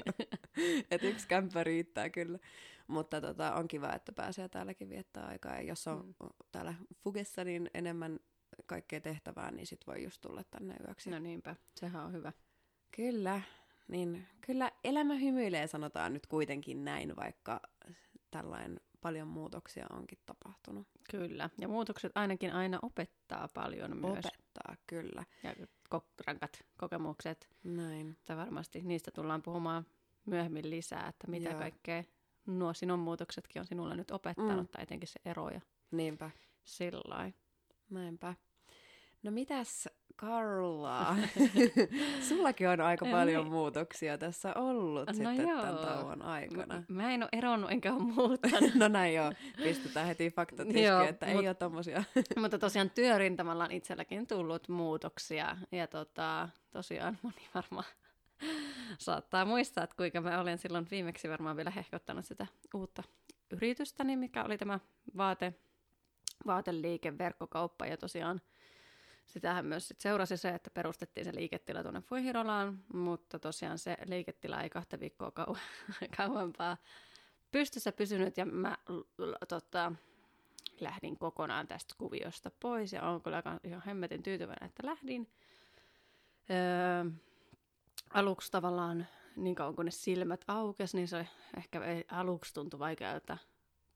että 0.91 1.07
yksi 1.07 1.27
kämppä 1.27 1.63
riittää 1.63 2.09
kyllä. 2.09 2.39
Mutta 2.87 3.21
tota, 3.21 3.53
on 3.55 3.67
kiva, 3.67 3.93
että 3.93 4.11
pääsee 4.11 4.49
täälläkin 4.49 4.89
viettää 4.89 5.25
aikaa. 5.25 5.55
Ja 5.55 5.61
jos 5.61 5.87
on 5.87 6.05
Mm. 6.19 6.29
täällä 6.51 6.73
Fugessa 7.03 7.43
niin 7.43 7.69
enemmän 7.73 8.19
kaikkea 8.65 9.01
tehtävää, 9.01 9.51
niin 9.51 9.67
sit 9.67 9.87
voi 9.87 10.03
just 10.03 10.21
tulla 10.21 10.43
tänne 10.43 10.75
yöksi. 10.87 11.09
No 11.09 11.19
niinpä, 11.19 11.55
sehän 11.79 12.05
on 12.05 12.13
hyvä. 12.13 12.33
Kyllä, 12.95 13.41
niin 13.87 14.27
kyllä 14.41 14.71
elämä 14.83 15.15
hymyilee, 15.15 15.67
sanotaan 15.67 16.13
nyt 16.13 16.27
kuitenkin 16.27 16.85
näin, 16.85 17.15
vaikka 17.15 17.61
tällainen 18.31 18.79
paljon 19.01 19.27
muutoksia 19.27 19.85
onkin 19.93 20.17
tapahtunut. 20.25 20.87
Kyllä, 21.11 21.49
ja 21.61 21.67
muutokset 21.67 22.11
ainakin 22.15 22.53
aina 22.53 22.79
opettaa 22.81 23.47
paljon 23.53 23.97
myös. 23.97 24.25
Opettaa, 24.25 24.75
kyllä. 24.87 25.23
Ja 25.43 25.53
ko- 25.95 26.05
rankat 26.27 26.65
kokemukset, 26.77 27.49
Näin. 27.63 28.11
että 28.11 28.37
varmasti 28.37 28.81
niistä 28.81 29.11
tullaan 29.11 29.41
puhumaan 29.41 29.85
myöhemmin 30.25 30.69
lisää, 30.69 31.07
että 31.07 31.27
mitä 31.27 31.49
Joo. 31.49 31.59
kaikkea 31.59 32.03
nuo 32.45 32.73
sinun 32.73 32.99
muutoksetkin 32.99 33.59
on 33.59 33.65
sinulle 33.65 33.95
nyt 33.95 34.11
opettanut, 34.11 34.57
Mm. 34.67 34.71
tai 34.71 34.83
etenkin 34.83 35.07
se 35.07 35.19
ero 35.25 35.49
ja 35.49 35.61
Niinpä, 35.91 36.31
sillä 36.63 37.01
lailla. 37.07 37.37
näinpä. 37.89 38.35
No 39.23 39.31
mitäs 39.31 39.89
Karla? 40.15 41.15
Sullakin 42.29 42.69
on 42.69 42.81
aika 42.81 43.05
paljon 43.05 43.43
niin. 43.43 43.53
muutoksia 43.53 44.17
tässä 44.17 44.53
ollut 44.55 45.07
No 45.07 45.13
sitten 45.13 45.37
tämän 45.37 45.49
joo. 45.49 45.75
tauon 45.75 46.21
aikana. 46.21 46.75
Mä, 46.75 46.83
mä 46.87 47.11
en 47.11 47.23
ole 47.23 47.29
eronnut 47.31 47.71
enkä 47.71 47.93
ole 47.93 48.03
muuttanut. 48.03 48.75
No 48.83 48.87
näin 48.87 49.13
joo, 49.15 49.33
pistetään 49.63 50.07
heti 50.07 50.29
faktat 50.31 50.67
että 51.09 51.25
ei 51.25 51.33
mut- 51.33 51.45
ole 51.45 51.53
tommosia. 51.53 52.03
Mutta 52.41 52.59
tosiaan 52.59 52.89
työrintamalla 52.89 53.63
on 53.63 53.71
itselläkin 53.71 54.27
tullut 54.27 54.69
muutoksia. 54.69 55.57
Ja 55.71 55.87
tota, 55.87 56.49
tosiaan 56.71 57.17
moni 57.21 57.49
varmaan 57.55 57.85
saattaa 58.97 59.45
muistaa, 59.45 59.83
että 59.83 59.95
kuinka 59.95 60.21
mä 60.21 60.41
olen 60.41 60.57
silloin 60.57 60.87
viimeksi 60.91 61.29
varmaan 61.29 61.57
vielä 61.57 61.69
hehkottanut 61.69 62.25
sitä 62.25 62.47
uutta 62.73 63.03
yritystäni, 63.51 64.15
mikä 64.15 64.43
oli 64.43 64.57
tämä 64.57 64.79
vaate, 65.17 65.53
vaateliike, 66.45 67.17
verkkokauppa. 67.17 67.85
Ja 67.85 67.97
tosiaan 67.97 68.41
sitähän 69.25 69.65
myös 69.65 69.87
sit 69.87 70.01
seurasi 70.01 70.37
se, 70.37 70.49
että 70.49 70.69
perustettiin 70.69 71.25
se 71.25 71.35
liiketila 71.35 71.81
tuonne 71.81 72.01
Fuihirolaan, 72.01 72.83
mutta 72.93 73.39
tosiaan 73.39 73.79
se 73.79 73.97
liiketila 74.05 74.61
ei 74.61 74.69
kahta 74.69 74.99
viikkoa 74.99 75.31
kau- 75.39 75.57
kauempaa 76.17 76.77
pystyssä 77.51 77.91
pysynyt 77.91 78.37
ja 78.37 78.45
mä 78.45 78.77
tota, 79.47 79.91
lähdin 80.79 81.17
kokonaan 81.17 81.67
tästä 81.67 81.95
kuviosta 81.97 82.51
pois 82.59 82.93
ja 82.93 83.09
olen 83.09 83.21
kyllä 83.21 83.43
ihan 83.63 83.83
hemmetin 83.85 84.23
tyytyväinen, 84.23 84.69
että 84.69 84.87
lähdin. 84.87 85.29
Öö, 86.49 87.11
aluksi 88.09 88.51
tavallaan 88.51 89.07
niin 89.35 89.55
kauan 89.55 89.75
kun 89.75 89.85
ne 89.85 89.91
silmät 89.91 90.41
aukesi, 90.47 90.97
niin 90.97 91.07
se 91.07 91.27
ehkä 91.57 91.81
aluksi 92.11 92.53
tuntui 92.53 92.79
vaikealta 92.79 93.37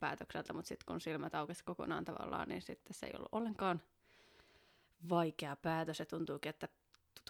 päätökseltä, 0.00 0.52
mutta 0.52 0.68
sitten 0.68 0.86
kun 0.86 1.00
silmät 1.00 1.34
aukesi 1.34 1.64
kokonaan 1.64 2.04
tavallaan, 2.04 2.48
niin 2.48 2.62
sitten 2.62 2.94
se 2.94 3.06
ei 3.06 3.12
ollut 3.16 3.28
ollenkaan 3.32 3.82
vaikea 5.08 5.56
päätös. 5.56 5.98
Ja 5.98 6.06
tuntuukin, 6.06 6.50
että 6.50 6.68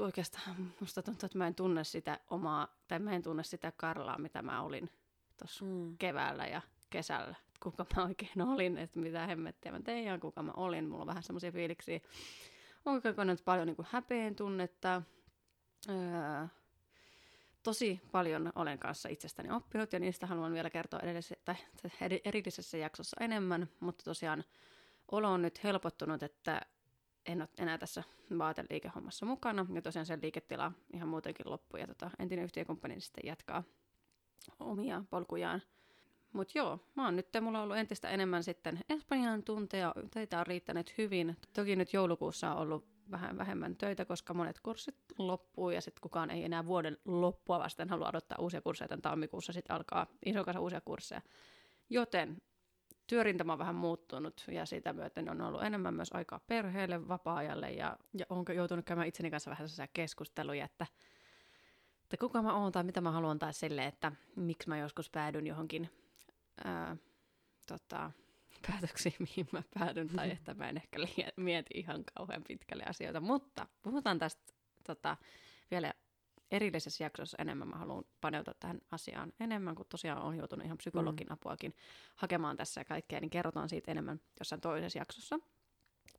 oikeastaan 0.01 0.57
musta 0.81 1.03
tuntuu, 1.03 1.27
että 1.27 1.39
mä 1.39 1.47
en 1.47 1.55
tunne 1.55 1.85
sitä 1.85 2.21
omaa, 2.31 2.69
tai 2.89 2.99
mä 2.99 3.13
en 3.13 3.23
tunne 3.23 3.43
sitä 3.45 3.73
Karlaa, 3.77 4.19
mitä 4.19 4.43
mä 4.43 4.63
olin 4.63 4.91
tuossa 5.39 5.65
Mm. 5.65 5.99
keväällä 5.99 6.47
ja 6.47 6.63
kesällä. 6.91 7.35
Että 7.47 7.61
kuka 7.63 7.87
mä 7.97 8.05
oikein 8.05 8.43
olin, 8.43 8.79
että 8.79 8.99
mitä 8.99 9.27
hemmettiä 9.27 9.73
mä 9.73 9.81
tein 9.81 10.05
ja 10.05 10.19
kuka 10.19 10.43
mä 10.43 10.53
olin. 10.57 10.89
Mulla 10.89 11.01
on 11.03 11.07
vähän 11.07 11.23
semmoisia 11.23 11.53
fiiliksiä. 11.53 12.01
On 12.87 13.03
kokonaan 13.03 13.39
paljon 13.45 13.67
niin 13.67 13.77
kuin 13.77 13.89
häpeen 13.91 14.37
tunnetta. 14.37 15.03
Öö, 15.89 16.47
tosi 17.63 18.01
paljon 18.13 18.53
olen 18.55 18.79
kanssa 18.79 19.09
itsestäni 19.09 19.51
oppinut 19.51 19.93
ja 19.93 19.99
niistä 19.99 20.27
haluan 20.27 20.53
vielä 20.53 20.71
kertoa 20.71 21.01
edellis- 21.01 21.41
tai 21.45 21.55
eri- 22.01 22.21
erillisessä 22.25 22.77
jaksossa 22.79 23.17
enemmän, 23.21 23.69
mutta 23.81 24.05
tosiaan 24.05 24.45
olo 25.13 25.31
on 25.33 25.43
nyt 25.43 25.65
helpottunut, 25.65 26.23
että 26.23 26.61
en 27.29 27.43
ole 27.43 27.49
enää 27.59 27.79
tässä 27.79 28.03
vaateliikehommassa 28.39 29.27
mukana 29.27 29.67
ja 29.75 29.83
tosiaan 29.83 30.07
sen 30.07 30.23
liiketila 30.23 30.73
ihan 30.93 31.09
muutenkin 31.09 31.51
loppui 31.51 31.81
ja 31.81 31.87
tota, 31.87 32.11
entinen 32.19 32.45
yhtiökumppani 32.45 33.01
sitten 33.01 33.27
jatkaa 33.27 33.63
omia 34.61 35.05
polkujaan. 35.11 35.63
Mutta 36.33 36.59
joo, 36.59 36.79
mä 36.95 37.05
oon 37.05 37.17
nyt, 37.17 37.29
mulla 37.41 37.59
on 37.59 37.65
ollut 37.65 37.77
entistä 37.77 38.11
enemmän 38.11 38.45
sitten 38.45 38.81
Espanjan 38.89 39.43
tunteja, 39.43 39.95
teitä 40.11 40.41
on 40.41 40.47
riittänyt 40.47 40.95
hyvin. 40.99 41.37
Toki 41.53 41.77
nyt 41.77 41.93
joulukuussa 41.93 42.53
on 42.53 42.59
ollut 42.59 42.87
vähän 43.11 43.39
vähemmän 43.39 43.77
töitä, 43.77 44.05
koska 44.05 44.35
monet 44.35 44.61
kurssit 44.61 44.97
loppuu 45.19 45.71
ja 45.71 45.81
sitten 45.81 46.01
kukaan 46.01 46.31
ei 46.31 46.45
enää 46.45 46.67
vuoden 46.67 46.99
loppua 47.05 47.59
vasten 47.59 47.89
halua 47.89 48.09
odottaa 48.09 48.39
uusia 48.41 48.61
kursseja. 48.61 48.89
Tämän 48.89 49.03
tammikuussa 49.03 49.53
sitten 49.53 49.77
alkaa 49.77 50.07
iso 50.27 50.45
kasa 50.45 50.61
uusia 50.61 50.81
kursseja. 50.81 51.23
Joten 51.91 52.43
työrintama 53.09 53.53
on 53.53 53.59
vähän 53.59 53.75
muuttunut 53.75 54.45
ja 54.49 54.67
sitä 54.67 54.93
myöten 54.93 55.31
on 55.31 55.41
ollut 55.41 55.63
enemmän 55.63 55.95
myös 55.95 56.09
aikaa 56.13 56.41
perheelle, 56.47 57.09
vapaa-ajalle 57.09 57.71
ja, 57.71 57.97
ja 58.15 58.27
onko 58.29 58.53
joutunut 58.53 58.85
käymään 58.85 59.09
itseni 59.09 59.31
kanssa 59.31 59.51
vähän 59.51 59.69
sellaisia 59.69 59.93
keskusteluja, 59.95 60.65
että, 60.65 60.87
että 62.03 62.17
kuka 62.21 62.43
mä 62.43 62.55
oon 62.55 62.73
tai 62.73 62.85
mitä 62.85 63.01
mä 63.01 63.11
haluan 63.11 63.39
tai 63.39 63.53
sille, 63.53 63.87
että 63.87 64.13
miksi 64.37 64.69
mä 64.69 64.79
joskus 64.79 65.11
päädyn 65.11 65.47
johonkin 65.47 65.91
ää, 66.65 66.97
tota, 67.67 68.11
päätöksiin, 68.71 69.15
mihin 69.19 69.49
mä 69.53 69.63
päädyn, 69.79 70.09
tai 70.09 70.31
että 70.31 70.55
mä 70.55 70.69
en 70.69 70.77
ehkä 70.77 71.01
liian, 71.01 71.33
mieti 71.47 71.71
ihan 71.75 72.05
kauhean 72.15 72.45
pitkälle 72.49 72.85
asioita. 72.85 73.21
Mutta 73.21 73.67
puhutaan 73.83 74.19
tästä 74.19 74.53
tota, 74.87 75.17
vielä 75.71 75.95
erillisessä 76.51 77.05
jaksossa 77.05 77.37
enemmän. 77.41 77.69
Mä 77.69 77.77
haluan 77.77 78.05
paneutua 78.21 78.55
tähän 78.61 78.81
asiaan 78.91 79.33
enemmän, 79.41 79.75
kun 79.75 79.87
tosiaan 79.89 80.23
on 80.23 80.37
joutunut 80.37 80.67
ihan 80.67 80.79
psykologin 80.79 81.33
apuakin 81.33 81.75
hakemaan 82.17 82.57
tässä 82.57 82.81
ja 82.81 82.85
kaikkea, 82.85 83.21
niin 83.21 83.31
kerrotaan 83.31 83.69
siitä 83.69 83.91
enemmän 83.91 84.21
jossain 84.41 84.61
toisessa 84.61 84.99
jaksossa. 84.99 85.39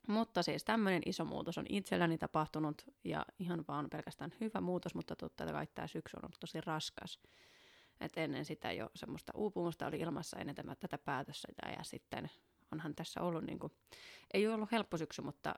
Mutta 0.08 0.42
siis 0.42 0.64
tämmöinen 0.64 1.02
iso 1.06 1.24
muutos 1.24 1.58
on 1.58 1.66
itselläni 1.68 2.18
tapahtunut 2.18 2.82
ja 3.04 3.26
ihan 3.38 3.64
vaan 3.68 3.90
pelkästään 3.90 4.32
hyvä 4.40 4.60
muutos, 4.60 4.94
mutta 4.94 5.16
totta 5.16 5.46
kai 5.46 5.66
tämä 5.74 5.86
syksy 5.86 6.16
on 6.16 6.24
ollut 6.24 6.40
tosi 6.40 6.60
raskas. 6.60 7.20
Et 8.00 8.12
ennen 8.16 8.44
sitä 8.44 8.72
jo 8.72 8.90
semmoista 8.94 9.32
uupumusta 9.36 9.86
oli 9.86 9.98
ilmassa 9.98 10.38
ennen 10.38 10.54
tämä, 10.54 10.74
tätä 10.74 10.98
päätöstä 10.98 11.48
ja 11.78 11.84
sitten 11.84 12.30
onhan 12.72 12.94
tässä 12.94 13.20
ollut, 13.20 13.44
niin 13.44 13.58
kuin, 13.58 13.72
ei 14.34 14.46
ole 14.46 14.54
ollut 14.54 14.72
helppo 14.72 14.96
syksy, 14.96 15.22
mutta 15.22 15.54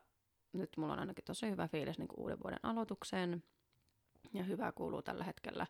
nyt 0.52 0.70
mulla 0.76 0.92
on 0.92 0.98
ainakin 0.98 1.24
tosi 1.24 1.50
hyvä 1.50 1.68
fiilis 1.68 1.98
niin 1.98 2.08
uuden 2.16 2.38
vuoden 2.42 2.58
aloitukseen 2.62 3.42
ja 4.32 4.44
hyvää 4.44 4.72
kuuluu 4.72 5.02
tällä 5.02 5.24
hetkellä. 5.24 5.66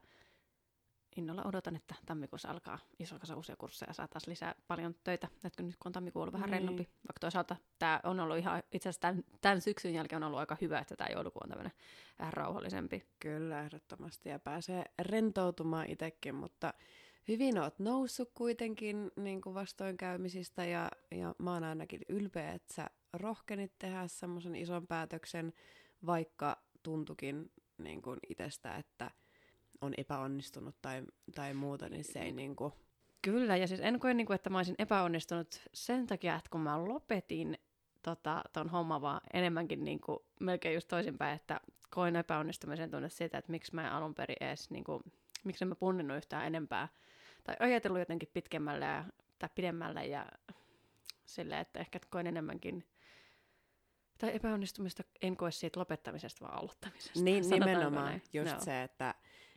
Innolla 1.17 1.43
odotan, 1.45 1.77
että 1.77 1.95
tammikuussa 2.07 2.49
alkaa 2.51 2.79
iso 2.99 3.19
kasa 3.19 3.37
uusia 3.37 3.57
kursseja 3.57 3.91
ja 3.91 3.95
saa 3.95 4.09
taas 4.09 4.27
lisää 4.27 4.55
paljon 4.69 4.95
töitä, 5.05 5.29
että 5.45 5.63
nyt 5.63 5.77
kun 5.77 5.89
on 5.89 5.93
tammikuu 5.93 6.23
ollut 6.23 6.33
vähän 6.33 6.51
Niin. 6.51 6.59
rennompi. 6.59 6.83
Vaikka 6.83 7.21
toisaalta 7.21 7.57
tämä 7.79 8.01
on 8.05 8.21
ollut 8.21 8.37
ihan, 8.39 8.63
itse 8.73 8.89
asiassa 8.89 9.01
tämän, 9.01 9.25
tämän 9.41 9.61
syksyn 9.61 9.95
jälkeen 9.95 10.23
on 10.23 10.27
ollut 10.27 10.39
aika 10.41 10.57
hyvä, 10.61 10.79
että 10.79 10.97
tämä 10.97 11.11
joulukuu 11.13 11.41
on 11.45 11.49
tämmöinen 11.49 11.73
vähän 12.19 12.33
rauhallisempi. 12.33 13.07
Kyllä, 13.21 13.63
ehdottomasti. 13.63 14.29
Ja 14.29 14.39
pääsee 14.39 14.85
rentoutumaan 14.99 15.91
itsekin, 15.91 16.35
mutta 16.35 16.75
hyvin 17.29 17.59
oot 17.59 17.79
noussut 17.79 18.31
kuitenkin 18.35 19.11
niin 19.17 19.41
kuin 19.41 19.55
vastoinkäymisistä 19.55 20.65
ja, 20.65 20.91
ja 21.11 21.35
mä 21.39 21.53
oon 21.53 21.65
ainakin 21.65 22.01
ylpeä, 22.09 22.53
että 22.53 22.75
sä 22.75 22.91
rohkenit 23.13 23.73
tehdä 23.79 24.09
semmoisen 24.09 24.55
ison 24.55 24.87
päätöksen, 24.87 25.53
vaikka 26.07 26.57
tuntukin 26.83 27.51
niin 27.79 28.03
kuin 28.03 28.19
itsestä, 28.29 28.77
että 28.77 29.11
on 29.81 29.95
epäonnistunut 29.97 30.77
tai, 30.83 31.03
tai 31.35 31.55
muuta, 31.55 31.89
niin 31.89 32.05
se 32.05 32.21
ei 32.21 32.33
niin 32.33 32.57
kuin, 32.57 32.73
Kyllä, 33.23 33.57
ja 33.57 33.67
siis 33.67 33.81
en 33.81 34.01
koe, 34.01 34.15
niin 34.15 34.27
kuin, 34.27 34.35
että 34.35 34.51
mä 34.51 34.59
olisin 34.59 34.75
epäonnistunut 34.79 35.63
sen 35.75 36.07
takia, 36.07 36.37
että 36.37 36.51
kun 36.51 36.61
mä 36.61 36.89
lopetin 36.89 37.59
tota, 38.03 38.43
ton 38.53 38.69
homman 38.69 39.03
vaan 39.03 39.21
enemmänkin 39.33 39.85
niin 39.85 40.01
kuin, 40.01 40.19
melkein 40.41 40.75
just 40.75 40.89
toisinpäin, 40.89 41.37
että 41.37 41.61
koin 41.91 42.17
epäonnistumisen 42.17 42.91
tunne 42.91 43.09
siitä, 43.09 43.39
että 43.39 43.51
miksi 43.51 43.75
mä 43.75 43.87
en 43.87 43.93
alun 43.93 44.15
perin 44.15 44.37
edes, 44.41 44.71
niin 44.71 44.85
kuin, 44.85 45.03
miksi 45.45 45.65
en 45.65 45.69
mä 45.69 45.75
punninnut 45.75 46.17
yhtään 46.17 46.47
enempää, 46.47 46.89
tai 47.45 47.57
ajatellut 47.61 47.99
jotenkin 47.99 48.31
pitkemmälle 48.33 48.85
ja, 48.85 49.05
tai 49.39 49.49
pidemmälle 49.55 50.07
ja 50.07 50.27
sille, 51.27 51.61
että 51.61 51.81
ehkä 51.81 51.99
koin 52.11 52.27
enemmänkin, 52.27 52.85
tai 54.23 54.37
epäonnistumista 54.37 55.03
en 55.23 55.37
koe 55.37 55.51
siitä 55.51 55.81
lopettamisesta, 55.81 56.45
vaan 56.45 56.59
aloittamisesta. 56.59 57.21
niin, 57.21 57.51
nimenomaan 57.51 58.05
näin. 58.07 58.23
just 58.33 58.51
Joo. 58.53 58.61
se, 58.61 58.83
että, 58.83 59.15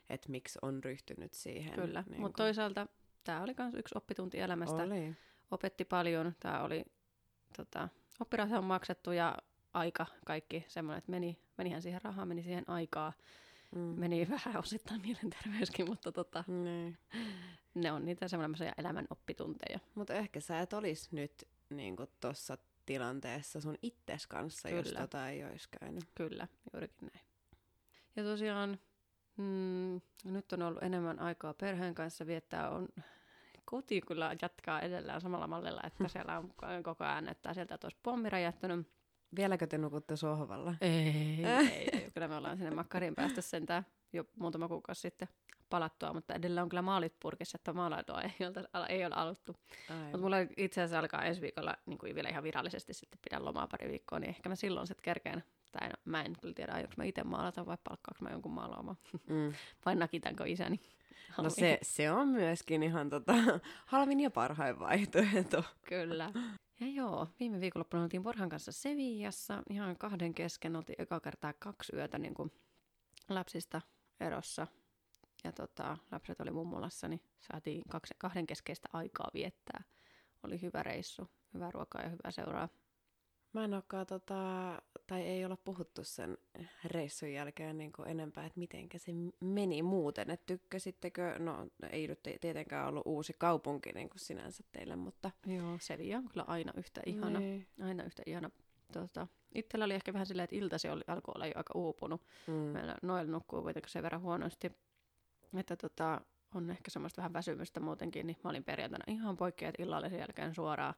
että 0.10 0.31
miksi 0.31 0.60
on 0.62 0.84
ryhtynyt 0.84 1.34
siihen. 1.34 1.74
Kyllä, 1.74 2.03
niin 2.10 2.22
mutta 2.22 2.36
kuin- 2.36 2.45
toisaalta 2.45 2.88
tämä 3.24 3.43
oli 3.43 3.53
myös 3.57 3.74
yksi 3.74 3.98
oppitunti 3.98 4.39
elämästä. 4.39 4.84
Oli. 4.84 5.15
opetti 5.51 5.86
paljon. 5.86 6.36
Tämä 6.39 6.63
oli, 6.63 6.86
tota, 7.57 7.89
oppirahat 8.19 8.57
on 8.57 8.63
maksettu 8.63 9.12
ja 9.12 9.38
aika, 9.74 10.05
kaikki 10.25 10.65
semmoinen, 10.67 10.98
että 10.98 11.12
meni, 11.12 11.39
menihän 11.57 11.81
siihen 11.81 12.01
rahaa, 12.01 12.25
meni 12.25 12.43
siihen 12.43 12.69
aikaa. 12.69 13.13
Mm. 13.75 13.79
Meni 13.81 14.27
vähän 14.29 14.57
osittain 14.57 15.01
mielenterveyskin, 15.01 15.89
mutta 15.89 16.12
tota, 16.12 16.43
Niin. 16.48 16.98
ne 17.74 17.91
on 17.91 18.05
niitä 18.05 18.27
semmoisia 18.27 18.74
elämän 18.77 19.07
oppitunteja. 19.10 19.79
Mutta 19.95 20.13
ehkä 20.13 20.39
sä 20.39 20.60
et 20.60 20.74
olis 20.74 21.12
nyt 21.12 21.48
niin 21.69 21.95
tuossa 22.22 22.57
tilanteessa 22.85 23.61
sun 23.61 23.75
itses 23.81 24.27
kanssa, 24.27 24.69
jos 24.69 24.87
Kyllä. 24.87 24.99
tota 24.99 25.29
ei 25.29 25.43
olisi 25.43 25.69
käynyt. 25.79 26.03
Kyllä, 26.15 26.47
juurikin 26.73 27.09
näin. 27.13 27.25
Ja 28.15 28.23
tosiaan 28.23 28.79
mm, 29.37 30.01
nyt 30.23 30.53
on 30.53 30.61
ollut 30.61 30.83
enemmän 30.83 31.19
aikaa 31.19 31.53
perheen 31.53 31.95
kanssa 31.95 32.27
viettää. 32.27 32.69
On, 32.69 32.87
koti 33.65 34.01
kyllä 34.01 34.35
jatkaa 34.41 34.81
edelleen 34.81 35.21
samalla 35.21 35.47
mallilla, 35.47 35.81
että 35.83 36.07
siellä 36.13 36.37
on 36.37 36.53
koko 36.83 37.03
ajan 37.03 37.25
näyttää 37.25 37.53
sieltä, 37.53 37.75
että 37.75 37.87
olisi 37.87 37.97
pommi 38.03 38.29
räjähtynyt. 38.29 38.87
Vieläkö 39.35 39.67
te 39.67 39.77
nukutte 39.77 40.15
sohvalla? 40.15 40.75
Ei, 40.81 41.45
ei, 41.45 41.89
ei. 41.93 42.11
Kyllä 42.13 42.27
me 42.27 42.35
ollaan 42.35 42.57
sinne 42.57 42.71
makkariin 42.71 43.15
päästy 43.15 43.41
sentään 43.41 43.85
jo 44.13 44.25
muutama 44.35 44.67
kuukausi 44.67 45.01
sitten 45.01 45.27
palattua, 45.69 46.13
mutta 46.13 46.34
edelleen 46.34 46.63
on 46.63 46.69
kyllä 46.69 46.81
maalit 46.81 47.19
purkissa, 47.19 47.55
että 47.55 47.74
maalaitua 47.74 48.22
ei, 48.22 48.48
olta, 48.48 48.88
ei 48.88 49.05
ole 49.05 49.15
aloittu. 49.15 49.55
Mutta 50.01 50.17
mulla 50.17 50.38
itse 50.57 50.81
asiassa 50.81 51.00
alkaa 51.00 51.24
ensi 51.25 51.41
viikolla 51.41 51.75
niin 51.86 51.98
kuin 51.98 52.15
vielä 52.15 52.29
ihan 52.29 52.43
virallisesti 52.43 52.93
sitten 52.93 53.19
pidän 53.29 53.45
lomaa 53.45 53.67
pari 53.67 53.89
viikkoa, 53.89 54.19
niin 54.19 54.29
ehkä 54.29 54.50
mä 54.50 54.55
silloin 54.55 54.88
sitten 54.88 55.03
kerkeen. 55.03 55.43
Tai 55.72 55.89
no, 55.89 55.95
mä 56.05 56.22
en 56.22 56.34
kyllä 56.41 56.53
tiedä, 56.53 56.74
aionko 56.74 56.93
mä 56.98 57.03
itse 57.03 57.24
maalata 57.24 57.65
vai 57.65 57.77
palkkaanko 57.84 58.24
mä 58.24 58.29
jonkun 58.29 58.51
maalaamaan. 58.51 58.98
Mm. 59.29 59.53
Vai 59.86 59.95
nakitanko 59.95 60.43
isäni. 60.43 60.79
No 61.38 61.50
se, 61.50 61.79
se 61.81 62.12
on 62.12 62.27
myöskin 62.27 62.84
ihan 62.84 63.10
tota, 63.10 63.34
halvin 63.86 64.19
ja 64.19 64.31
parhain 64.31 64.79
vaihtoehto. 64.79 65.63
Kyllä. 65.89 66.31
Ja 66.79 66.88
joo, 66.88 67.27
viime 67.39 67.60
viikonloppuna 67.60 68.03
oltiin 68.03 68.24
Borhan 68.24 68.50
kanssa 68.50 68.72
Sevillassa 68.72 69.63
ihan 69.69 69.98
kahden 69.98 70.34
kesken. 70.34 70.75
Oltiin 70.75 71.01
eka 71.01 71.19
kertaa 71.19 71.53
kaksi 71.60 71.95
yötä 71.95 72.17
niin 72.17 72.34
kuin 72.34 72.51
lapsista 73.29 73.81
erossa. 74.19 74.67
Ja 75.45 75.51
tota, 75.51 75.97
lapset 76.11 76.41
oli 76.41 76.51
mummolassa, 76.51 77.07
niin 77.07 77.21
saatiin 77.41 77.83
kaksi, 77.89 78.13
kahden 78.17 78.47
keskeistä 78.47 78.89
aikaa 78.93 79.29
viettää. 79.33 79.83
Oli 80.43 80.61
hyvä 80.61 80.83
reissu, 80.83 81.29
hyvää 81.53 81.71
ruokaa 81.71 82.01
ja 82.01 82.09
hyvää 82.09 82.31
seuraa. 82.31 82.69
Mä 83.53 83.63
en 83.63 83.73
olekaan, 83.73 84.05
tota, 84.05 84.35
tai 85.07 85.21
ei 85.21 85.45
olla 85.45 85.57
puhuttu 85.57 86.03
sen 86.03 86.37
reissun 86.85 87.33
jälkeen 87.33 87.77
niin 87.77 87.91
kuin 87.91 88.07
enempää, 88.07 88.45
että 88.45 88.59
mitenkä 88.59 88.97
se 88.97 89.11
meni 89.39 89.83
muuten. 89.83 90.31
Että 90.31 90.45
tykkäsittekö, 90.45 91.39
no 91.39 91.67
ei 91.89 92.07
nyt 92.07 92.19
tietenkään 92.41 92.87
ollut 92.87 93.03
uusi 93.05 93.33
kaupunki 93.37 93.91
niin 93.91 94.09
kuin 94.09 94.19
sinänsä 94.19 94.63
teille, 94.71 94.95
mutta... 94.95 95.31
Joo, 95.45 95.77
Sevilla 95.79 96.17
on 96.17 96.29
kyllä 96.29 96.45
aina 96.47 96.73
yhtä 96.77 97.01
ihana. 97.05 97.39
Niin. 97.39 97.67
Aina 97.81 98.03
yhtä 98.03 98.23
ihana 98.25 98.49
tota, 98.93 99.27
itsellä 99.55 99.85
oli 99.85 99.93
ehkä 99.93 100.13
vähän 100.13 100.25
silleen, 100.25 100.43
että 100.43 100.55
iltasi 100.55 100.89
oli, 100.89 101.03
alkoi 101.07 101.33
olla 101.35 101.47
jo 101.47 101.53
aika 101.55 101.73
uupunut. 101.75 102.21
Mm. 102.47 102.53
Meillä 102.53 102.95
noilla 103.01 103.31
nukkuu 103.31 103.61
kuitenkin 103.61 103.91
sen 103.91 104.03
verran 104.03 104.21
huonosti, 104.21 104.71
että 105.57 105.75
tota, 105.75 106.21
on 106.55 106.69
ehkä 106.71 106.91
semmoista 106.91 107.21
vähän 107.21 107.33
väsymystä 107.33 107.79
muutenkin, 107.79 108.27
niin 108.27 108.38
mä 108.43 108.50
olin 108.50 108.63
perjantaina 108.63 109.05
ihan 109.07 109.38
poikkeet 109.38 109.75
illalle 109.79 110.09
sen 110.09 110.19
jälkeen 110.19 110.55
suoraan 110.55 110.93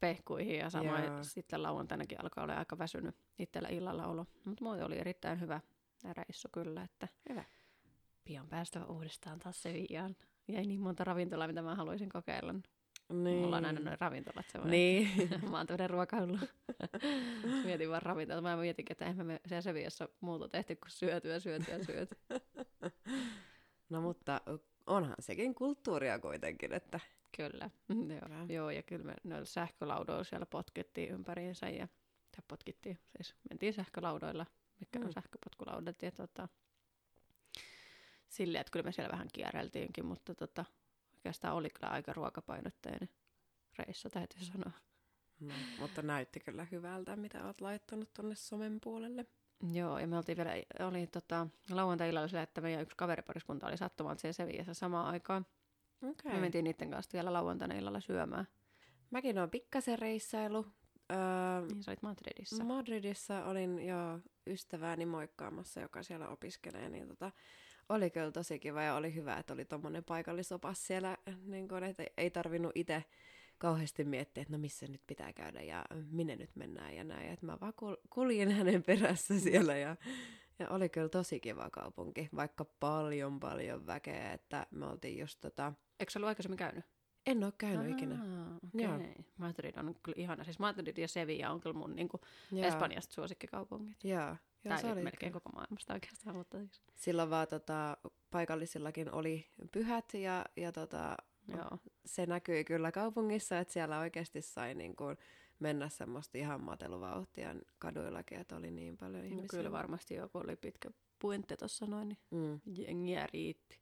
pehkuihin 0.00 0.58
ja 0.58 0.70
samoin 0.70 1.04
Joo. 1.04 1.22
sitten 1.22 1.62
lauantainakin 1.62 2.20
alkaa 2.20 2.44
olla 2.44 2.54
aika 2.54 2.78
väsynyt 2.78 3.16
itsellä 3.38 3.68
illalla 3.68 4.06
olo. 4.06 4.26
Mutta 4.44 4.64
muuten 4.64 4.86
oli 4.86 4.98
erittäin 4.98 5.40
hyvä 5.40 5.60
reissu 6.12 6.48
kyllä, 6.52 6.82
että 6.82 7.08
Hyvä. 7.28 7.44
pian 8.24 8.48
päästävä 8.48 8.84
uudestaan 8.84 9.38
taas 9.38 9.62
Sevillaan. 9.62 10.16
Jäi 10.48 10.66
niin 10.66 10.80
monta 10.80 11.04
ravintolaa, 11.04 11.48
mitä 11.48 11.62
mä 11.62 11.74
haluaisin 11.74 12.08
kokeilla. 12.08 12.52
Niin. 12.52 13.42
Mulla 13.42 13.56
on 13.56 13.64
aina 13.64 13.80
noin 13.80 14.00
ravintolat 14.00 14.46
semmoinen. 14.48 14.70
Niin. 14.70 15.08
mä 15.50 15.56
oon 15.56 15.66
tämmöinen 15.66 15.90
ruokailu. 15.90 16.38
mietin 17.64 17.90
vaan 17.90 18.02
ravintola. 18.02 18.40
Mä 18.40 18.56
mietinkin, 18.56 18.94
että 18.94 19.06
eihän 19.06 19.26
me 19.26 19.40
siellä 19.46 19.62
Sevillassa 19.62 20.08
muuta 20.20 20.48
tehty 20.48 20.76
kuin 20.76 20.90
syötyä, 20.90 21.40
syötyä, 21.40 21.84
syötyä. 21.84 22.16
No 23.90 24.00
mutta 24.00 24.40
onhan 24.86 25.14
sekin 25.20 25.54
kulttuuria 25.54 26.18
kuitenkin, 26.18 26.72
että 26.72 27.00
Kyllä. 27.36 27.70
Joo. 28.20 28.46
Joo, 28.48 28.70
ja 28.70 28.82
kyllä 28.82 29.04
me 29.04 29.14
noilla 29.24 29.44
sähkölaudoilla 29.44 30.24
siellä 30.24 30.46
potkittiin 30.46 31.10
ympäriinsä 31.10 31.68
ja 31.68 31.88
tai 32.30 32.42
potkittiin, 32.48 32.98
siis 33.16 33.34
mentiin 33.50 33.72
sähkölaudoilla, 33.72 34.46
mikä 34.80 34.98
on 34.98 35.04
Mm. 35.06 35.12
sähköpotkulaudat 35.12 36.02
ja 36.02 36.12
tota, 36.12 36.48
silleen, 38.28 38.60
että 38.60 38.70
kyllä 38.70 38.84
me 38.84 38.92
siellä 38.92 39.12
vähän 39.12 39.28
kierreltiinkin, 39.32 40.06
mutta 40.06 40.34
tota, 40.34 40.64
oikeastaan 41.14 41.54
oli 41.56 41.70
kyllä 41.70 41.92
aika 41.92 42.12
ruokapainotteinen 42.12 43.08
reissu, 43.78 44.10
täytyy 44.10 44.40
sanoa. 44.44 44.72
no, 45.40 45.54
mutta 45.78 46.02
näytti 46.02 46.40
kyllä 46.40 46.66
hyvältä, 46.70 47.16
mitä 47.16 47.46
oot 47.46 47.60
laittanut 47.60 48.12
tonne 48.12 48.34
somen 48.34 48.78
puolelle. 48.80 49.26
Joo, 49.72 49.98
ja 49.98 50.06
me 50.06 50.16
oltiin 50.16 50.36
vielä, 50.36 50.52
oli 50.80 51.06
tota, 51.06 51.46
lauantai-illalla 51.70 52.28
sillä, 52.28 52.42
että 52.42 52.60
meidän 52.60 52.82
yksi 52.82 52.96
kaveripariskunta 52.96 53.66
oli 53.66 53.76
sattumalta 53.76 54.20
siellä 54.20 54.32
Sevillassa 54.32 54.74
samaan 54.74 55.06
aikaan. 55.06 55.46
Okay. 56.02 56.32
Me 56.32 56.40
mentiin 56.40 56.64
niiden 56.64 56.90
kanssa 56.90 57.12
vielä 57.12 57.32
lauantaina 57.32 57.74
illalla 57.74 58.00
syömään. 58.00 58.46
Mäkin 59.10 59.38
oon 59.38 59.50
pikkasen 59.50 59.98
reissailu. 59.98 60.66
Öö, 61.12 61.66
Niin 61.68 61.82
sä 61.82 61.90
olit 61.90 62.02
Madridissa. 62.02 62.64
Madridissa 62.64 63.44
olin 63.44 63.86
jo 63.86 63.96
ystävääni 64.46 65.06
moikkaamassa, 65.06 65.80
joka 65.80 66.02
siellä 66.02 66.28
opiskelee, 66.28 66.88
niin 66.88 67.08
tota, 67.08 67.32
oli 67.88 68.10
kyllä 68.10 68.32
tosi 68.32 68.58
kiva 68.58 68.82
ja 68.82 68.94
oli 68.94 69.14
hyvä, 69.14 69.36
että 69.36 69.52
oli 69.52 69.64
tommonen 69.64 70.04
paikallisopas 70.04 70.86
siellä, 70.86 71.16
niin 71.46 71.68
kun, 71.68 71.84
että 71.84 72.04
ei 72.16 72.30
tarvinnut 72.30 72.72
itse 72.74 73.04
kauheasti 73.60 74.04
miettiä, 74.04 74.42
että 74.42 74.52
no 74.52 74.58
missä 74.58 74.86
nyt 74.86 75.02
pitää 75.06 75.32
käydä 75.32 75.62
ja 75.62 75.84
minne 76.10 76.36
nyt 76.36 76.56
mennään 76.56 76.96
ja 76.96 77.04
näin. 77.04 77.30
Että 77.30 77.46
mä 77.46 77.58
vaan 77.60 77.72
kul- 77.82 78.06
kuljin 78.10 78.50
hänen 78.50 78.82
perässä 78.82 79.38
siellä 79.40 79.76
ja, 79.76 79.96
ja 80.58 80.68
oli 80.68 80.88
kyllä 80.88 81.08
tosi 81.08 81.40
kiva 81.40 81.70
kaupunki, 81.70 82.28
vaikka 82.36 82.64
paljon 82.64 83.40
paljon 83.40 83.86
väkeä, 83.86 84.32
että 84.32 84.66
me 84.70 84.86
oltiin 84.86 85.18
just 85.18 85.40
tota, 85.40 85.72
Eikö 86.00 86.12
sä 86.12 86.18
ollut 86.18 86.28
aikaisemmin 86.28 86.58
käynyt? 86.58 86.84
en 87.26 87.44
oo 87.44 87.52
käynyt 87.58 87.90
ikinä. 87.90 88.14
Joo. 88.74 88.94
Okay. 88.94 89.14
Madrid 89.38 89.76
on 89.76 89.94
kyllä 90.02 90.16
ihana. 90.18 90.44
Siis 90.44 90.58
Madrid 90.58 90.98
ja 90.98 91.08
Sevilla 91.08 91.50
on 91.50 91.60
kyllä 91.60 91.78
mun 91.78 91.96
niin 91.96 92.08
kuin, 92.08 92.20
Joo. 92.52 92.66
Espanjasta 92.66 93.14
suosikkikaupungit. 93.14 94.04
Joo, 94.04 94.20
joo 94.20 94.36
Tai 94.68 94.78
se 94.80 94.92
oli 94.92 95.02
melkein 95.02 95.32
koko 95.32 95.50
maailmasta 95.50 95.92
oikeastaan, 95.92 96.36
mutta 96.36 96.58
siis, 96.58 96.82
Silloin 96.94 97.30
vaan 97.30 97.48
tota, 97.48 97.96
paikallisillakin 98.30 99.12
oli 99.12 99.46
pyhät 99.72 100.14
ja, 100.14 100.44
ja 100.56 100.72
tota, 100.72 101.16
joo. 101.48 101.78
Se 102.06 102.26
näkyi 102.26 102.64
kyllä 102.64 102.92
kaupungissa, 102.92 103.58
että 103.58 103.72
siellä 103.72 103.98
oikeasti 103.98 104.42
sai 104.42 104.74
niin 104.74 104.96
kuin 104.96 105.16
mennä 105.58 105.88
semmoista 105.88 106.38
ihan 106.38 106.64
mateluvauhtia 106.64 107.54
kaduillakin, 107.78 108.38
että 108.40 108.56
oli 108.56 108.70
niin 108.70 108.96
paljon 108.96 109.20
No, 109.22 109.26
ihmisiä. 109.28 109.48
kyllä 109.48 109.72
varmasti 109.72 110.14
joku 110.14 110.38
oli 110.38 110.56
pitkä 110.56 110.90
puente 111.18 111.56
tuossa 111.56 111.86
noin, 111.86 112.08
niin 112.08 112.18
Mm. 112.30 112.60
jengiä 112.76 113.26
riitti. 113.32 113.80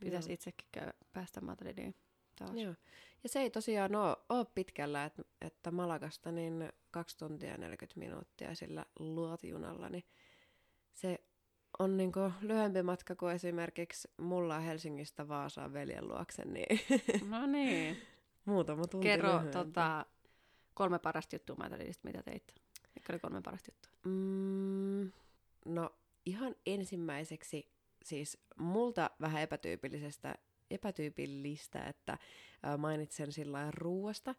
Pitäisi 0.00 0.28
Joo. 0.30 0.34
itsekin 0.34 0.68
käy, 0.72 0.90
päästä 1.12 1.40
Madridiin 1.40 1.94
taas. 2.38 2.54
Joo. 2.56 2.74
Ja 3.22 3.28
se 3.28 3.40
ei 3.40 3.50
tosiaan 3.50 3.94
ole, 3.94 4.16
ole 4.28 4.46
pitkällä, 4.54 5.04
että, 5.04 5.22
että 5.40 5.70
Malagasta 5.70 6.32
niin 6.32 6.72
2 6.90 7.18
tuntia 7.18 7.50
ja 7.50 7.58
40 7.58 7.98
minuuttia 8.00 8.54
sillä 8.54 8.86
luotijunalla, 8.98 9.88
niin 9.88 10.04
se 10.92 11.18
on 11.78 11.96
niin 11.96 12.12
lyhyempi 12.40 12.82
matka 12.82 13.16
kuin 13.16 13.34
esimerkiksi 13.34 14.08
mulla 14.16 14.58
Helsingistä 14.60 15.28
Vaasaan 15.28 15.72
veljen 15.72 16.08
luokse, 16.08 16.44
niin 16.44 16.80
No 17.30 17.46
niin. 17.46 17.96
muutama 18.44 18.86
tunti 18.86 19.06
Kerro 19.06 19.28
lyhyempi. 19.28 19.52
tota, 19.52 20.06
kolme 20.74 20.98
parasta 20.98 21.34
juttua 21.34 21.56
Madridista, 21.56 22.08
mitä 22.08 22.22
teit. 22.22 22.54
Mikä 22.94 23.12
oli 23.12 23.18
kolme 23.20 23.40
parasta 23.42 23.70
juttua? 23.72 23.92
Mm, 24.12 25.12
no 25.64 25.90
ihan 26.26 26.56
ensimmäiseksi 26.66 27.68
siis 28.04 28.38
multa 28.58 29.10
vähän 29.20 29.42
epätyypillisestä, 29.42 30.34
epätyypillistä, 30.70 31.84
että 31.84 32.18
mainitsen 32.78 33.32
sillä 33.32 33.70
ruuasta, 33.70 34.34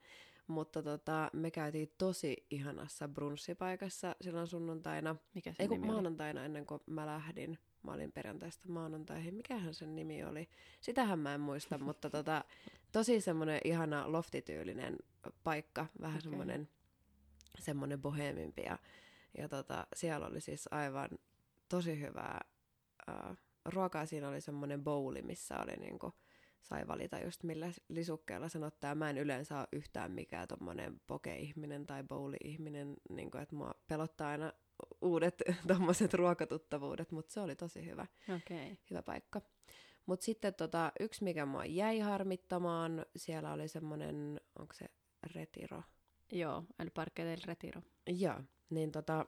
mutta 0.48 0.84
tota, 0.84 1.30
me 1.34 1.52
käytiin 1.52 1.92
tosi 1.98 2.46
ihanassa 2.50 3.08
brunssipaikassa 3.08 4.16
silloin 4.22 4.48
sunnuntaina, 4.48 5.16
Mikä 5.36 5.54
se 5.54 5.64
ei 5.64 5.68
kun 5.68 5.76
nimi 5.76 5.88
oli? 5.88 5.94
maanantaina 5.94 6.46
ennen 6.46 6.66
kuin 6.66 6.82
mä 6.86 7.06
lähdin. 7.06 7.60
Mä 7.84 7.94
olin 7.94 8.12
perjantaista 8.12 8.70
maanantaihin. 8.70 9.36
Mikähän 9.36 9.74
sen 9.74 9.96
nimi 9.96 10.24
oli? 10.24 10.50
Sitähän 10.82 11.20
mä 11.20 11.34
en 11.34 11.42
muista, 11.42 11.78
mutta 11.86 12.10
tota, 12.10 12.44
tosi 12.92 13.22
semmoinen 13.22 13.62
ihana 13.64 14.12
loftityylinen 14.12 14.96
paikka. 15.44 15.86
Vähän 16.02 16.18
okay. 16.18 16.22
semmoinen, 16.22 16.70
semmoinen 17.60 18.02
bohemimpi. 18.02 18.62
Ja, 18.62 18.78
ja 19.38 19.50
tota, 19.50 19.88
siellä 19.96 20.28
oli 20.28 20.42
siis 20.42 20.68
aivan 20.72 21.10
tosi 21.70 22.00
hyvää 22.00 22.42
äh, 23.10 23.38
ruokaa. 23.66 24.06
Siinä 24.06 24.30
oli 24.30 24.42
semmoinen 24.42 24.84
bowli, 24.84 25.22
missä 25.22 25.60
oli 25.60 25.74
niinku, 25.78 26.14
sai 26.62 26.88
valita 26.88 27.20
just 27.20 27.44
millä 27.44 27.72
lisukkeella 27.90 28.50
sen 28.50 28.64
ottaa. 28.64 28.90
Ja 28.90 28.96
Mä 28.96 29.10
en 29.10 29.18
yleensä 29.18 29.60
ole 29.60 29.68
yhtään 29.72 30.12
mikään 30.12 30.48
tommonen 30.48 31.02
poke-ihminen 31.08 31.86
tai 31.86 32.04
bowl-ihminen, 32.04 32.98
niinku, 33.10 33.38
että 33.38 33.56
mua 33.56 33.74
pelottaa 33.88 34.30
aina 34.30 34.54
uudet 35.02 35.42
tommoset 35.68 36.14
ruokatuttavuudet, 36.14 37.12
mutta 37.12 37.34
se 37.34 37.40
oli 37.40 37.56
tosi 37.56 37.86
hyvä. 37.86 38.08
Okay. 38.24 38.76
hyvä 38.90 39.02
paikka. 39.02 39.42
Mutta 40.06 40.24
sitten 40.24 40.54
tota, 40.54 40.92
yksi, 41.00 41.24
mikä 41.24 41.46
mua 41.46 41.66
jäi 41.66 42.00
harmittamaan, 42.00 43.06
siellä 43.16 43.54
oli 43.54 43.68
semmoinen, 43.68 44.42
onko 44.60 44.74
se 44.74 44.86
retiro? 45.36 45.84
Joo, 46.32 46.64
eli 46.80 46.90
Parque 46.90 47.26
del 47.26 47.40
Retiro. 47.46 47.82
Joo, 48.08 48.36
niin 48.70 48.92
tota, 48.92 49.26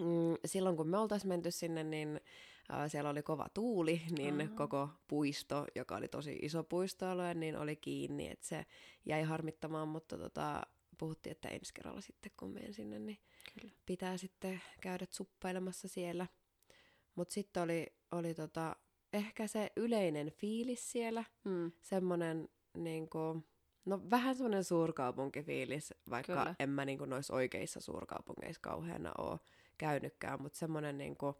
mm, 0.00 0.36
silloin 0.44 0.76
kun 0.76 0.88
me 0.88 0.98
oltaisiin 0.98 1.28
menty 1.28 1.50
sinne, 1.50 1.84
niin 1.84 2.20
äh, 2.72 2.90
siellä 2.90 3.10
oli 3.10 3.22
kova 3.22 3.46
tuuli, 3.54 4.02
niin 4.10 4.40
Aa. 4.40 4.48
koko 4.56 4.88
puisto, 5.08 5.66
joka 5.74 5.96
oli 5.96 6.08
tosi 6.08 6.38
iso 6.42 6.64
puistoalue, 6.64 7.34
niin 7.34 7.56
oli 7.58 7.76
kiinni, 7.76 8.28
että 8.28 8.46
se 8.46 8.66
jäi 9.04 9.22
harmittamaan, 9.22 9.88
mutta 9.88 10.18
tota, 10.18 10.62
puhuttiin, 10.98 11.30
että 11.30 11.48
ensi 11.48 11.74
kerralla 11.74 12.00
sitten 12.00 12.32
kun 12.36 12.50
menen 12.50 12.74
sinne, 12.74 12.98
niin 12.98 13.18
Kyllä. 13.60 13.74
pitää 13.86 14.16
sitten 14.16 14.60
käydä 14.80 15.06
suppailemassa 15.10 15.88
siellä. 15.88 16.26
Mutta 17.14 17.34
sitten 17.34 17.62
oli, 17.62 17.86
oli 18.12 18.34
tota, 18.34 18.76
ehkä 19.12 19.46
se 19.46 19.72
yleinen 19.76 20.32
fiilis 20.32 20.92
siellä, 20.92 21.24
Mm. 21.44 21.72
semmoinen 21.80 22.48
niinku, 22.76 23.44
no 23.84 24.00
vähän 24.10 24.34
semmoinen 24.34 24.64
suurkaupunkifiilis, 24.64 25.94
vaikka 26.10 26.32
Kyllä. 26.32 26.42
Kyllä. 26.44 26.56
en 26.58 26.70
mä 26.70 26.84
niinku 26.84 27.04
noissa 27.04 27.34
oikeissa 27.34 27.80
suurkaupungeissa 27.80 28.60
kauheana 28.62 29.12
ole 29.18 29.40
käynytkään, 29.78 30.42
mutta 30.42 30.58
semmoinen 30.58 30.98
niinku, 30.98 31.34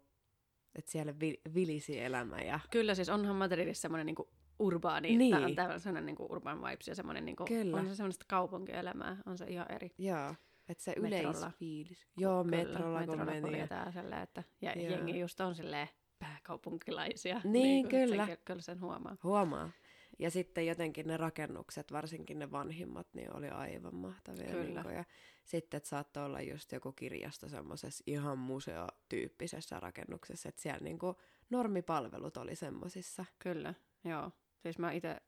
että 0.75 0.91
siellä 0.91 1.13
vi- 1.19 1.41
vilisi 1.53 1.99
elämä 1.99 2.37
ja 2.41 2.59
Kyllä, 2.71 2.95
siis 2.95 3.09
onhan 3.09 3.35
Madridissa 3.35 3.81
semmoinen 3.81 4.05
niinku 4.05 4.29
urbaani, 4.59 5.07
Niin. 5.07 5.17
niin. 5.19 5.35
on 5.45 5.55
täällä 5.55 5.79
semmoinen 5.79 6.05
niinku 6.05 6.27
urban 6.29 6.61
vibes 6.63 6.87
ja 6.87 6.95
semmoinen 6.95 7.25
niinku, 7.25 7.45
Kyllä. 7.45 7.77
on 7.77 7.87
se 7.87 7.95
semmoista 7.95 8.25
kaupunkielämää, 8.29 9.17
on 9.25 9.37
se 9.37 9.45
ihan 9.45 9.71
eri. 9.71 9.91
joo, 9.97 10.35
että 10.69 10.83
se 10.83 10.93
yleisfiilis. 10.97 12.07
Joo, 12.17 12.43
metrolla 12.43 12.99
kun 12.99 13.09
metrolla 13.09 13.33
ja- 13.35 13.41
kuljetaan 13.41 13.93
silleen, 13.93 14.21
että 14.21 14.43
ja 14.61 14.71
Joo. 14.79 14.89
jengi 14.91 15.19
just 15.19 15.39
on 15.41 15.55
silleen 15.55 15.87
pääkaupunkilaisia. 16.19 17.41
Niin, 17.43 17.85
että 17.85 17.97
kyllä. 17.97 18.25
Sen, 18.25 18.37
kyllä 18.45 18.61
sen 18.61 18.81
huomaa. 18.81 19.17
Huomaa. 19.23 19.69
Ja 20.19 20.31
sitten 20.31 20.67
jotenkin 20.67 21.07
ne 21.07 21.17
rakennukset, 21.17 21.91
varsinkin 21.91 22.39
ne 22.39 22.51
vanhimmat, 22.51 23.07
niin 23.13 23.35
oli 23.35 23.49
aivan 23.49 23.95
mahtavia. 23.95 24.51
Kyllä. 24.51 24.83
Niin 24.83 24.95
ja 24.95 25.05
sitten 25.43 25.77
että 25.77 25.89
saattoi 25.89 26.25
olla 26.25 26.41
just 26.41 26.71
joku 26.71 26.91
kirjasto 26.91 27.49
semmoisessa 27.49 28.03
ihan 28.07 28.37
museotyyppisessä 28.37 29.79
rakennuksessa, 29.79 30.49
että 30.49 30.61
siellä 30.61 30.79
niin 30.79 30.99
kuin 30.99 31.15
normipalvelut 31.49 32.37
oli 32.37 32.55
semmoisissa. 32.55 33.25
Kyllä, 33.39 33.73
joo. 34.03 34.31
Siis 34.59 34.79
mä 34.79 34.91
itse, 34.91 35.21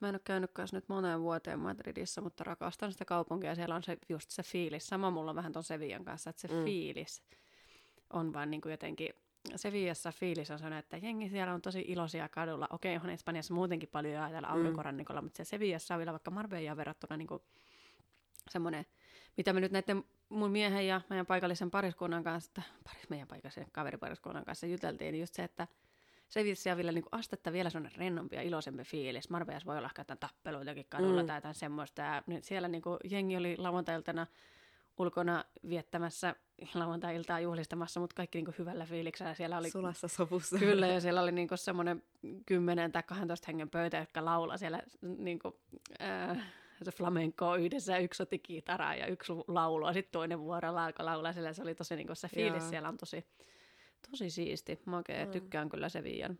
mä 0.00 0.08
en 0.08 0.14
ole 0.14 0.20
käynyt 0.24 0.52
kanssa 0.52 0.76
nyt 0.76 0.88
moneen 0.88 1.20
vuoteen 1.20 1.58
Madridissa, 1.58 2.20
mutta 2.20 2.44
rakastan 2.44 2.92
sitä 2.92 3.04
kaupunkia 3.04 3.50
ja 3.50 3.54
siellä 3.54 3.74
on 3.74 3.82
se, 3.82 3.98
just 4.08 4.30
se 4.30 4.42
fiilis. 4.42 4.86
Sama 4.86 5.10
mulla 5.10 5.30
on 5.30 5.36
vähän 5.36 5.52
ton 5.52 5.64
Sevillan 5.64 6.04
kanssa, 6.04 6.30
että 6.30 6.42
se 6.42 6.48
mm. 6.48 6.64
fiilis 6.64 7.22
on 8.10 8.32
vaan 8.32 8.50
niin 8.50 8.60
kuin 8.60 8.70
jotenkin, 8.70 9.08
Sevillassa 9.56 10.12
fiilis 10.12 10.50
on 10.50 10.58
sellainen, 10.58 10.78
että 10.78 10.96
jengi 10.96 11.28
siellä 11.28 11.54
on 11.54 11.62
tosi 11.62 11.84
iloisia 11.88 12.28
kadulla. 12.28 12.68
Okei, 12.70 12.94
onhan 12.96 13.10
Espanjassa 13.10 13.54
muutenkin 13.54 13.88
paljon 13.88 14.14
jää 14.14 14.30
täällä 14.30 14.48
Mm. 14.48 14.54
aurinkorannikolla, 14.54 15.22
mutta 15.22 15.36
se 15.36 15.44
Sevillassa 15.44 15.94
on 15.94 15.98
vielä 15.98 16.12
vaikka 16.12 16.30
Marbellaan 16.30 16.76
verrattuna 16.76 17.16
niin 17.16 17.28
kuin 17.28 17.42
semmoinen, 18.50 18.86
mitä 19.36 19.52
me 19.52 19.60
nyt 19.60 19.72
näiden 19.72 20.04
mun 20.28 20.50
miehen 20.50 20.86
ja 20.86 21.00
meidän 21.10 21.26
paikallisen 21.26 21.70
pariskunnan 21.70 22.24
kanssa, 22.24 22.50
tai 22.54 22.64
paris, 22.84 23.08
meidän 23.08 23.28
paikallisen 23.28 23.66
kaveripariskunnan 23.72 24.44
kanssa 24.44 24.66
juteltiin 24.66 25.20
just 25.20 25.34
se, 25.34 25.44
että 25.44 25.68
se 26.28 26.44
vissi 26.44 26.70
on 26.70 26.76
vielä 26.76 26.92
niin 26.92 27.02
kuin 27.02 27.20
astetta 27.20 27.52
vielä 27.52 27.70
sellainen 27.70 27.98
rennompi 27.98 28.36
ja 28.36 28.42
iloisempi 28.42 28.84
fiilis. 28.84 29.30
Marbeas 29.30 29.66
voi 29.66 29.76
olla 29.78 29.88
ehkä 29.88 30.00
jotain 30.00 30.18
tappeluitakin 30.18 30.86
kadulla 30.88 31.22
mm. 31.22 31.26
tai 31.26 31.36
jotain 31.36 31.54
semmoista. 31.54 32.02
Ja 32.02 32.22
nyt 32.26 32.44
siellä 32.44 32.68
niin 32.68 32.82
kuin 32.82 32.98
jengi 33.10 33.36
oli 33.36 33.56
lauantailtana 33.58 34.26
ulkona 35.02 35.44
viettämässä 35.68 36.34
lauantai-iltaa 36.74 37.40
juhlistamassa, 37.40 38.00
mutta 38.00 38.14
kaikki 38.14 38.38
niin 38.38 38.44
kuin 38.44 38.54
hyvällä 38.58 38.86
fiiliksellä. 38.86 39.34
Siellä 39.34 39.58
oli, 39.58 39.70
Sulassa 39.70 40.08
sovussa. 40.08 40.58
Kyllä, 40.58 40.86
ja 40.86 41.00
siellä 41.00 41.20
oli 41.22 41.32
niin 41.32 41.48
kuin 41.48 41.58
semmoinen 41.58 42.02
10 42.46 42.92
tai 42.92 43.02
12 43.02 43.44
hengen 43.48 43.70
pöytä, 43.70 43.96
jotka 43.96 44.24
laulaa 44.24 44.56
siellä 44.58 44.82
niin 45.02 45.38
kuin, 45.38 45.54
äh, 46.02 46.44
se 46.82 46.90
flamenco 46.92 47.56
yhdessä, 47.56 47.98
yksi 47.98 48.22
otti 48.22 48.38
kitaraa 48.38 48.94
ja 48.94 49.06
yksi 49.06 49.32
laulua, 49.48 49.92
sitten 49.92 50.12
toinen 50.12 50.40
vuorolla 50.40 50.84
alkoi 50.84 51.04
laulaa 51.04 51.32
siellä. 51.32 51.52
Se 51.52 51.62
oli 51.62 51.74
tosi 51.74 51.96
niin 51.96 52.06
kuin 52.06 52.16
se 52.16 52.28
fiilis 52.28 52.62
Joo. 52.62 52.70
siellä 52.70 52.88
on 52.88 52.96
tosi, 52.96 53.26
tosi 54.10 54.30
siisti. 54.30 54.80
Makea, 54.84 55.24
Mm. 55.26 55.30
tykkään 55.30 55.68
kyllä 55.68 55.88
se 55.88 56.02
viian 56.02 56.38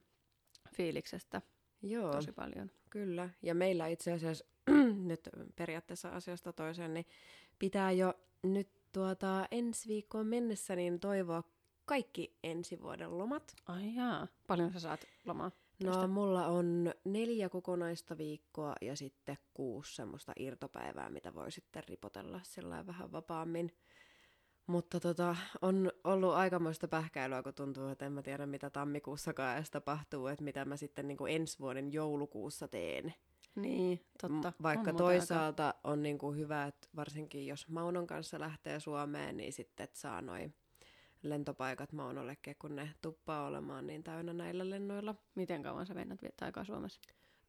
fiiliksestä 0.76 1.42
Joo, 1.82 2.12
tosi 2.12 2.32
paljon. 2.32 2.70
kyllä. 2.90 3.30
Ja 3.42 3.54
meillä 3.54 3.86
itse 3.86 4.12
asiassa 4.12 4.44
nyt 5.10 5.28
periaatteessa 5.56 6.08
asiasta 6.08 6.52
toiseen, 6.52 6.94
niin 6.94 7.06
pitää 7.58 7.92
jo 7.92 8.14
nyt 8.42 8.68
tuota 8.92 9.46
ensi 9.50 9.88
viikkoon 9.88 10.26
mennessä 10.26 10.76
niin 10.76 11.00
toivoa 11.00 11.42
kaikki 11.84 12.38
ensi 12.42 12.82
vuoden 12.82 13.18
lomat. 13.18 13.54
Ai 13.68 13.94
jaa, 13.94 14.26
paljon 14.46 14.72
sä 14.72 14.80
saat 14.80 15.00
lomaa? 15.26 15.50
No 15.84 15.92
Tästä- 15.92 16.06
mulla 16.06 16.46
on 16.46 16.94
neljä 17.04 17.48
kokonaista 17.48 18.18
viikkoa 18.18 18.74
ja 18.80 18.96
sitten 18.96 19.38
kuusi 19.54 19.94
semmoista 19.94 20.32
irtopäivää, 20.38 21.10
mitä 21.10 21.34
voi 21.34 21.52
sitten 21.52 21.84
ripotella 21.88 22.40
sillä 22.42 22.86
vähän 22.86 23.12
vapaammin. 23.12 23.72
Mutta 24.66 25.00
tota, 25.00 25.36
on 25.62 25.92
ollut 26.04 26.34
aikamoista 26.34 26.88
pähkäilyä, 26.88 27.42
kun 27.42 27.54
tuntuu, 27.54 27.88
että 27.88 28.06
en 28.06 28.12
mä 28.12 28.22
tiedä 28.22 28.46
mitä 28.46 28.70
tammikuussakaan 28.70 29.56
edes 29.56 29.70
tapahtuu, 29.70 30.26
että 30.26 30.44
mitä 30.44 30.64
mä 30.64 30.76
sitten 30.76 31.08
niin 31.08 31.18
ensi 31.28 31.58
vuoden 31.58 31.92
joulukuussa 31.92 32.68
teen. 32.68 33.14
Niin, 33.54 34.00
totta. 34.22 34.52
Vaikka 34.62 34.90
On 34.90 34.94
muuten 34.94 35.06
aika- 35.06 35.18
toisaalta 35.18 35.74
on 35.84 36.02
niin 36.02 36.18
kuin 36.18 36.36
hyvä, 36.38 36.64
että 36.66 36.88
varsinkin 36.96 37.46
jos 37.46 37.68
Maunon 37.68 38.06
kanssa 38.06 38.40
lähtee 38.40 38.80
Suomeen, 38.80 39.36
niin 39.36 39.52
sitten 39.52 39.84
et 39.84 39.94
saa 39.94 40.20
noin 40.22 40.54
lentopaikat 41.22 41.92
Maunollekin, 41.92 42.56
kun 42.58 42.76
ne 42.76 42.94
tuppaa 43.02 43.46
olemaan 43.46 43.86
niin 43.86 44.02
täynnä 44.02 44.32
näillä 44.32 44.70
lennoilla. 44.70 45.14
Miten 45.34 45.62
kauan 45.62 45.86
sä 45.86 45.94
vennät 45.94 46.22
viettää 46.22 46.46
aikaa 46.46 46.64
Suomessa? 46.64 47.00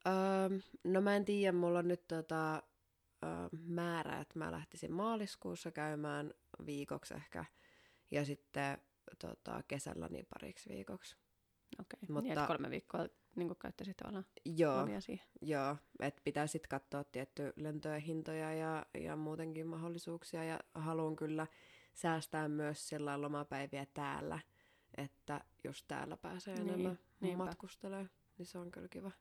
Öö, 0.07 0.59
no 0.83 1.01
mä 1.01 1.15
en 1.15 1.25
tiedä, 1.25 1.51
mulla 1.51 1.79
on 1.79 1.87
nyt 1.87 2.07
tota, 2.07 2.53
öö, 3.23 3.29
määrä, 3.67 4.19
että 4.19 4.39
mä 4.39 4.51
lähtisin 4.51 4.91
maaliskuussa 4.91 5.71
käymään 5.71 6.33
viikoksi 6.65 7.13
ehkä 7.13 7.45
ja 8.11 8.25
sitten 8.25 8.77
tota, 9.19 9.63
kesällä 9.67 10.07
niin 10.09 10.25
pariksi 10.33 10.69
viikoksi. 10.69 11.15
Okei, 11.79 11.99
Mutta- 12.01 12.13
Mutta... 12.13 12.21
niin, 12.21 12.31
että 12.33 12.47
kolme 12.47 12.69
viikkoa 12.69 13.07
niin 13.36 13.55
käyttäisit 13.62 13.97
tavallaan 13.97 14.25
Joo, 14.45 14.88
siihen. 14.99 15.25
joo 15.41 15.77
että 15.99 16.21
pitää 16.23 16.47
sitten 16.47 16.69
katsoa 16.69 17.03
tietty 17.03 17.53
lentojen 17.55 18.01
hintoja 18.01 18.53
ja, 18.53 18.86
ja 18.99 19.15
muutenkin 19.15 19.67
mahdollisuuksia 19.67 20.43
ja 20.43 20.59
haluan 20.75 21.15
kyllä 21.15 21.47
säästää 21.93 22.47
myös 22.47 22.89
sillä 22.89 23.21
lomapäiviä 23.21 23.86
täällä, 23.93 24.39
että 24.97 25.41
jos 25.63 25.83
täällä 25.83 26.17
pääsee 26.17 26.55
Niin, 26.55 26.67
enemmän 26.69 26.99
niinpä. 27.19 27.43
matkustelemaan, 27.45 28.09
niin 28.38 28.45
se 28.45 28.57
on 28.57 28.71
kyllä 28.71 28.88
kiva. 28.88 29.12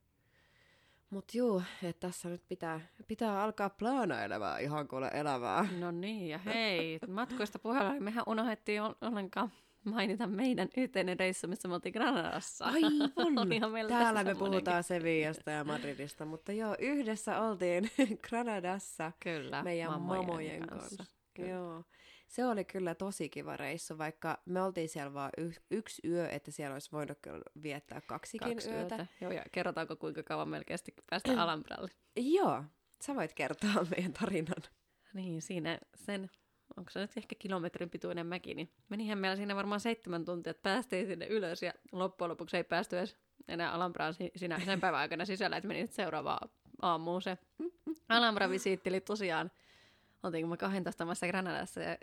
Mut 1.11 1.35
juu, 1.35 1.63
että 1.83 2.07
tässä 2.07 2.29
nyt 2.29 2.43
pitää, 2.49 2.81
pitää 3.09 3.43
alkaa 3.43 3.71
plaanailemaan 3.71 4.61
ihan 4.61 4.89
kuule 4.89 5.11
elämää. 5.15 5.69
No 5.79 5.91
niin, 5.91 6.29
ja 6.29 6.39
hei, 6.39 6.99
matkoista 7.09 7.59
puheella, 7.59 7.93
niin 7.93 8.05
mehän 8.05 8.25
unohdettiin 8.27 8.83
ol- 8.83 8.95
ollenkaan 9.01 9.53
mainita 9.85 10.27
meidän 10.27 10.69
yhteinen 10.77 11.19
reissu, 11.19 11.49
missä 11.49 11.69
me 11.69 11.75
oltiin 11.75 11.93
Granadassa. 11.93 12.67
Meillä 13.73 13.89
Täällä 13.89 14.25
me 14.25 14.35
puhutaan 14.35 14.83
Sevillasta 14.85 15.51
ja 15.51 15.65
Madridista, 15.65 16.25
mutta 16.25 16.53
joo, 16.53 16.77
yhdessä 16.79 17.41
oltiin 17.41 17.91
Granadassa 18.29 19.13
Kyllä, 19.23 19.63
meidän 19.63 20.01
mamojen 20.01 20.67
kanssa. 20.67 20.97
kanssa. 20.97 21.05
Kyllä. 21.35 21.49
Joo. 21.49 21.85
Se 22.29 22.47
oli 22.47 22.65
kyllä 22.65 22.95
tosi 22.95 23.29
kiva 23.29 23.57
reissu, 23.57 23.99
vaikka 23.99 24.39
me 24.47 24.63
oltiin 24.63 24.89
siellä 24.89 25.15
vain 25.15 25.31
y- 25.39 25.53
yksi 25.71 26.03
yö, 26.09 26.29
että 26.29 26.51
siellä 26.51 26.75
olisi 26.75 26.93
voinut 26.93 27.19
kyllä 27.23 27.43
viettää 27.63 28.01
kaksikin 28.07 28.49
Kaksi 28.49 28.71
yötä. 28.71 28.95
yötä. 28.97 29.07
Joo, 29.21 29.33
ja 29.33 29.45
kerrotaanko 29.53 29.97
kuinka 29.97 30.23
kauan 30.23 30.49
meillä 30.49 30.65
kesti 30.65 30.95
päästä 31.11 31.33
Alambralle? 31.43 31.91
Joo, 32.17 32.65
sä 33.03 33.15
voit 33.15 33.33
kertoa 33.35 33.87
meidän 33.97 34.13
tarinan. 34.13 34.63
Niin, 35.15 35.43
siinä 35.43 35.79
sen, 35.95 36.31
onko 36.77 36.91
se 36.91 37.01
nyt 37.01 37.17
ehkä 37.17 37.37
kilometrin 37.39 37.91
pituinen 37.91 38.27
mäki, 38.27 38.55
niin 38.55 38.71
menihän 38.89 39.19
meillä 39.19 39.37
siinä 39.37 39.57
varmaan 39.57 39.81
seitsemän 39.81 40.25
tuntia, 40.25 40.51
että 40.51 40.63
päästiin 40.63 41.07
sinne 41.07 41.27
ylös 41.27 41.63
ja 41.63 41.73
loppujen 41.93 42.31
lopuksi 42.31 42.57
ei 42.57 42.65
päästy 42.65 42.99
edes 42.99 43.17
enää 43.49 43.73
Alambraan 43.73 44.15
si- 44.15 44.33
siinä 44.37 44.61
sen 44.65 44.81
päivän 44.81 45.01
aikana 45.01 45.25
sisällä, 45.25 45.57
että 45.57 45.69
meni 45.69 45.81
nyt 45.83 45.93
seuraavaan 45.93 46.51
aamuun 46.83 47.23
se 47.23 47.39
Alhambra-visiitti, 48.09 48.89
eli 48.89 49.01
tosiaan 49.01 49.51
oltiinko 50.23 50.49
me 50.49 50.57
12 50.57 51.05
maassa 51.05 51.27
Granadassa 51.27 51.81
ja 51.81 51.97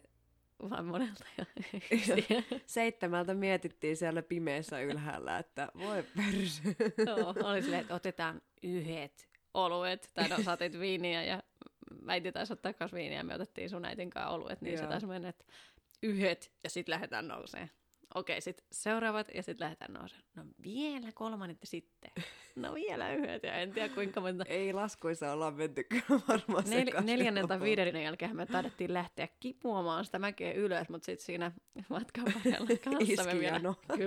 vaan 0.69 0.85
monelta. 0.85 1.25
Ja 1.37 1.45
Seitsemältä 2.65 3.33
mietittiin 3.33 3.97
siellä 3.97 4.21
pimeässä 4.21 4.81
ylhäällä, 4.81 5.37
että 5.37 5.67
voi 5.77 6.03
persy. 6.03 6.75
Joo, 7.07 7.35
oli 7.43 7.61
silleen, 7.61 7.81
että 7.81 7.95
otetaan 7.95 8.41
yhdet 8.63 9.29
oluet, 9.53 10.11
tai 10.13 10.27
no 10.29 10.37
saatit 10.43 10.79
viiniä 10.79 11.23
ja 11.23 11.43
äiti 12.07 12.31
taisi 12.31 12.53
ottaa 12.53 12.73
kanssa 12.73 12.97
viiniä 12.97 13.17
ja 13.17 13.23
me 13.23 13.35
otettiin 13.35 13.69
sun 13.69 13.85
äitin 13.85 14.09
kanssa 14.09 14.29
oluet, 14.29 14.61
niin 14.61 14.73
Joo. 14.73 14.83
se 14.83 14.89
taisi 14.89 15.07
mennä, 15.07 15.29
että 15.29 15.45
yhdet 16.03 16.51
ja 16.63 16.69
sitten 16.69 16.93
lähdetään 16.93 17.27
nouseen. 17.27 17.71
Okei, 18.15 18.41
sitten 18.41 18.65
seuraavat 18.71 19.27
ja 19.33 19.43
sitten 19.43 19.65
lähdetään 19.65 19.93
nouseen. 19.93 20.21
No 20.35 20.43
vielä 20.63 21.11
kolmannet 21.13 21.57
ja 21.61 21.67
sitten. 21.67 22.11
No 22.55 22.73
vielä 22.73 23.13
yhdet 23.13 23.43
ja 23.43 23.53
en 23.53 23.71
tiedä 23.71 23.93
kuinka 23.93 24.21
monta. 24.21 24.43
Ei 24.47 24.73
laskuissa 24.73 25.31
olla 25.31 25.51
menty 25.51 25.83
kyllä 25.83 26.21
varmaan 26.27 26.63
Nel, 26.69 26.87
neljännen 27.01 27.47
tai 27.47 27.59
viidennen 27.59 28.03
jälkeen 28.03 28.35
me 28.35 28.45
taidettiin 28.45 28.93
lähteä 28.93 29.27
kipuamaan 29.39 30.05
sitä 30.05 30.19
mäkeä 30.19 30.53
ylös, 30.53 30.89
mutta 30.89 31.05
sitten 31.05 31.25
siinä 31.25 31.51
matkan 31.89 32.25
varrella 32.25 32.67
kanssa 32.83 33.23
me 33.23 33.39
vielä 33.39 33.73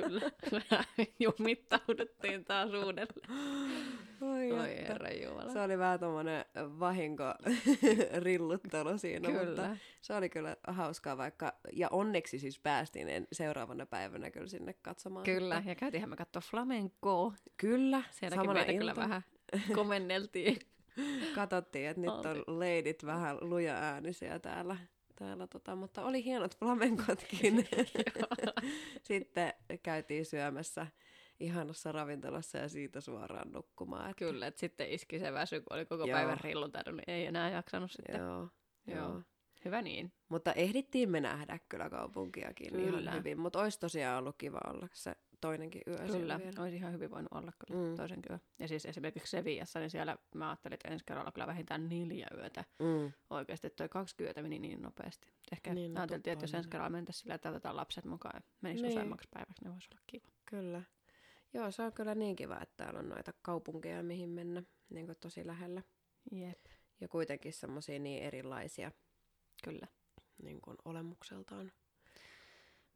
kyllä 0.50 0.84
jumittauduttiin 1.20 2.44
taas 2.44 2.70
uudelleen. 2.70 3.08
Oi, 4.22 4.52
Oi 4.52 4.76
herra 4.88 5.10
Jumala. 5.10 5.52
Se 5.52 5.60
oli 5.60 5.78
vähän 5.78 6.00
tommonen 6.00 6.44
vahinko 6.56 7.24
rilluttelu 8.24 8.98
siinä, 8.98 9.28
mutta 9.28 9.44
Kyllä. 9.44 9.76
se 10.00 10.14
oli 10.14 10.28
kyllä 10.28 10.56
hauskaa 10.66 11.16
vaikka, 11.16 11.52
ja 11.72 11.88
onneksi 11.90 12.38
siis 12.38 12.58
päästiin 12.58 13.08
en- 13.08 13.28
seuraavana 13.32 13.86
päivänä 13.86 14.30
kyllä 14.30 14.46
sinne 14.48 14.72
katsomaan. 14.72 15.24
Kyllä, 15.24 15.54
Sitten. 15.54 15.70
ja 15.70 15.74
käytiinhän 15.74 16.10
me 16.10 16.16
katsoa 16.16 16.42
flamencoa. 16.50 17.32
Kyllä, 17.56 18.02
Sielläkin 18.10 18.52
meitä 18.52 18.72
kyllä 18.72 18.90
iltana 18.90 19.08
vähän 19.08 19.22
komenneltiin. 19.74 20.58
katsottiin, 21.34 21.88
että 21.88 22.00
nyt 22.00 22.10
on 22.10 22.58
leidit 22.58 23.06
vähän 23.06 23.38
luja 23.40 23.74
äänisiä 23.74 24.38
täällä. 24.38 24.76
täällä 25.16 25.46
tota, 25.46 25.76
mutta 25.76 26.04
oli 26.04 26.24
hienot 26.24 26.58
flamenkotkin. 26.58 27.68
Sitten 29.02 29.52
käytiin 29.82 30.26
syömässä 30.26 30.86
ihanassa 31.42 31.92
ravintolassa 31.92 32.58
ja 32.58 32.68
siitä 32.68 33.00
suoraan 33.00 33.52
nukkumaan. 33.52 34.10
Että, 34.10 34.18
Kyllä, 34.24 34.46
että 34.46 34.60
sitten 34.60 34.90
iski 34.90 35.18
se 35.18 35.32
väsy, 35.32 35.60
kun 35.60 35.76
oli 35.76 35.86
koko 35.86 36.04
Joo. 36.04 36.16
päivän 36.18 36.40
rilluntanut, 36.40 36.94
niin 36.96 37.10
ei 37.16 37.26
enää 37.26 37.50
jaksanut 37.50 37.90
sitten. 37.90 38.20
Joo, 38.20 38.48
Joo. 38.86 38.96
joo. 38.98 39.22
Hyvä 39.64 39.82
niin. 39.82 40.12
Mutta 40.28 40.52
ehdittiin 40.52 41.10
me 41.10 41.20
nähdä 41.20 41.58
kyllä 41.68 41.90
kaupunkiakin 41.90 42.72
Kyllä. 42.72 43.00
ihan 43.00 43.14
hyvin. 43.18 43.40
Mutta 43.40 43.60
olisi 43.60 43.80
tosiaan 43.80 44.18
ollut 44.18 44.36
kiva 44.38 44.60
olla 44.70 44.88
se 44.92 45.14
toinenkin 45.40 45.82
yö 45.86 45.96
Kyllä, 45.96 46.38
vielä. 46.38 46.62
olisi 46.62 46.76
ihan 46.76 46.92
hyvin 46.92 47.10
voinut 47.10 47.32
olla 47.32 47.52
kyllä 47.66 47.80
Mm. 47.88 47.96
toisen 47.96 48.22
kyllä. 48.22 48.38
Ja 48.58 48.68
siis 48.68 48.86
esimerkiksi 48.86 49.30
Sevillassa, 49.30 49.78
niin 49.80 49.90
siellä 49.90 50.16
mä 50.34 50.48
ajattelin, 50.50 50.74
että 50.74 50.88
ensi 50.88 51.04
kerralla 51.04 51.32
kyllä 51.32 51.46
vähintään 51.46 51.88
neljä 51.88 52.26
yötä. 52.36 52.64
Mm. 52.78 53.12
Oikeasti, 53.30 53.70
toi 53.70 53.88
kaksi 53.88 54.14
yötä 54.22 54.42
meni 54.42 54.58
niin 54.58 54.82
nopeasti. 54.82 55.32
Ehkä 55.52 55.74
Niin, 55.74 55.94
no 55.94 56.00
ajateltiin, 56.00 56.32
että 56.32 56.42
jos 56.44 56.54
ensi 56.54 56.68
kerralla 56.70 56.90
mentäisiin 56.90 57.22
sillä, 57.22 57.34
että 57.34 57.48
otetaan 57.50 57.76
lapset 57.76 58.04
mukaan 58.04 58.32
ja 58.36 58.40
menisi 58.60 58.82
niin. 58.82 58.92
useammaksi 58.92 59.28
päiväksi, 59.34 59.64
niin 59.64 59.72
voisi 59.72 59.88
olla 59.92 60.02
kiva. 60.06 60.28
Kyllä. 60.44 60.82
Joo, 61.54 61.70
se 61.70 61.82
on 61.82 61.92
kyllä 61.92 62.14
niin 62.14 62.36
kiva, 62.36 62.58
että 62.62 62.84
täällä 62.84 63.00
on 63.00 63.08
noita 63.08 63.32
kaupunkeja, 63.42 64.02
mihin 64.02 64.28
mennä 64.28 64.62
niin 64.90 65.06
kuin 65.06 65.16
tosi 65.20 65.46
lähellä. 65.46 65.82
Jep, 66.32 66.64
Ja 67.00 67.08
kuitenkin 67.08 67.52
semmoisia 67.52 67.98
niin 67.98 68.22
erilaisia 68.22 68.92
kyllä. 69.64 69.86
niin 70.42 70.60
kuin 70.60 70.76
olemukseltaan. 70.84 71.72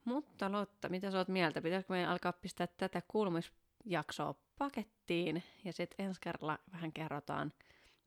Mutta 0.05 0.53
Lotta, 0.53 0.89
mitä 0.89 1.11
sä 1.11 1.19
oot 1.19 1.29
mieltä? 1.29 1.63
Pitäisikö 1.63 1.93
meidän 1.93 2.11
alkaa 2.11 2.33
pistää 2.33 2.67
tätä 2.67 3.03
kuulumisjaksoa 3.09 4.35
pakettiin 4.59 5.43
ja 5.65 5.73
sitten 5.73 6.07
ensi 6.07 6.21
kerralla 6.21 6.59
vähän 6.73 6.93
kerrotaan 6.93 7.53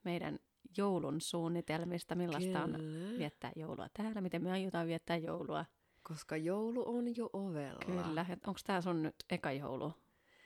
meidän 0.03 0.39
joulun 0.77 1.21
suunnitelmista, 1.21 2.15
millaista 2.15 2.63
on 2.63 2.71
Kyllä. 2.73 3.17
viettää 3.17 3.51
joulua 3.55 3.87
täällä, 3.93 4.21
miten 4.21 4.43
me 4.43 4.51
aiotaan 4.51 4.87
viettää 4.87 5.17
joulua. 5.17 5.65
Koska 6.03 6.37
joulu 6.37 6.97
on 6.97 7.15
jo 7.15 7.29
ovella. 7.33 7.79
Kyllä, 7.85 8.25
onko 8.47 8.59
tämä 8.65 8.81
sun 8.81 9.03
nyt 9.03 9.15
eka 9.29 9.51
joulu? 9.51 9.93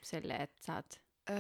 Silleen, 0.04 0.42
että 0.42 0.62
sä 0.66 0.76
oot 0.76 1.04
Öö, 1.30 1.38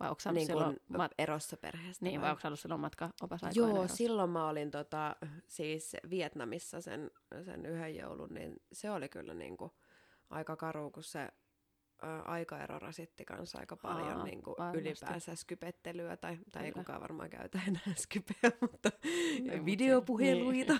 Vai 0.00 0.08
onko 0.10 0.20
niin 0.32 0.46
silloin, 0.46 0.76
kuin 0.88 1.00
mat- 1.00 1.14
erossa 1.18 1.56
perheestä. 1.56 2.04
niin, 2.04 2.20
vai? 2.20 2.26
vai 2.26 2.30
onko 2.30 2.48
ollut 2.48 2.60
silloin 2.60 2.80
matka 2.80 3.10
opasaikoina 3.22 3.68
Joo, 3.70 3.78
erossa? 3.78 3.96
silloin 3.96 4.30
mä 4.30 4.48
olin 4.48 4.70
tota, 4.70 5.16
siis 5.48 5.96
Vietnamissa 6.10 6.80
sen, 6.80 7.10
sen 7.44 7.66
yhden 7.66 7.96
joulun, 7.96 8.34
niin 8.34 8.56
se 8.72 8.90
oli 8.90 9.08
kyllä 9.08 9.34
niinku 9.34 9.76
aika 10.30 10.56
karu, 10.56 10.90
kun 10.90 11.02
se 11.02 11.18
ä, 11.20 11.28
aikaero 12.24 12.78
rasitti 12.78 13.24
kanssa 13.24 13.58
aika 13.58 13.76
paljon 13.76 14.18
Aa, 14.18 14.24
niinku 14.24 14.54
varmasti. 14.58 14.80
ylipäänsä 14.80 15.34
skypettelyä, 15.34 16.16
tai, 16.16 16.38
tai 16.52 16.64
ei 16.64 16.72
kukaan 16.72 17.00
varmaan 17.00 17.30
käytä 17.30 17.60
enää 17.68 17.94
skypeä, 18.06 18.50
mutta 18.60 18.90
Niin, 19.40 19.64
videopuheluita. 19.66 20.76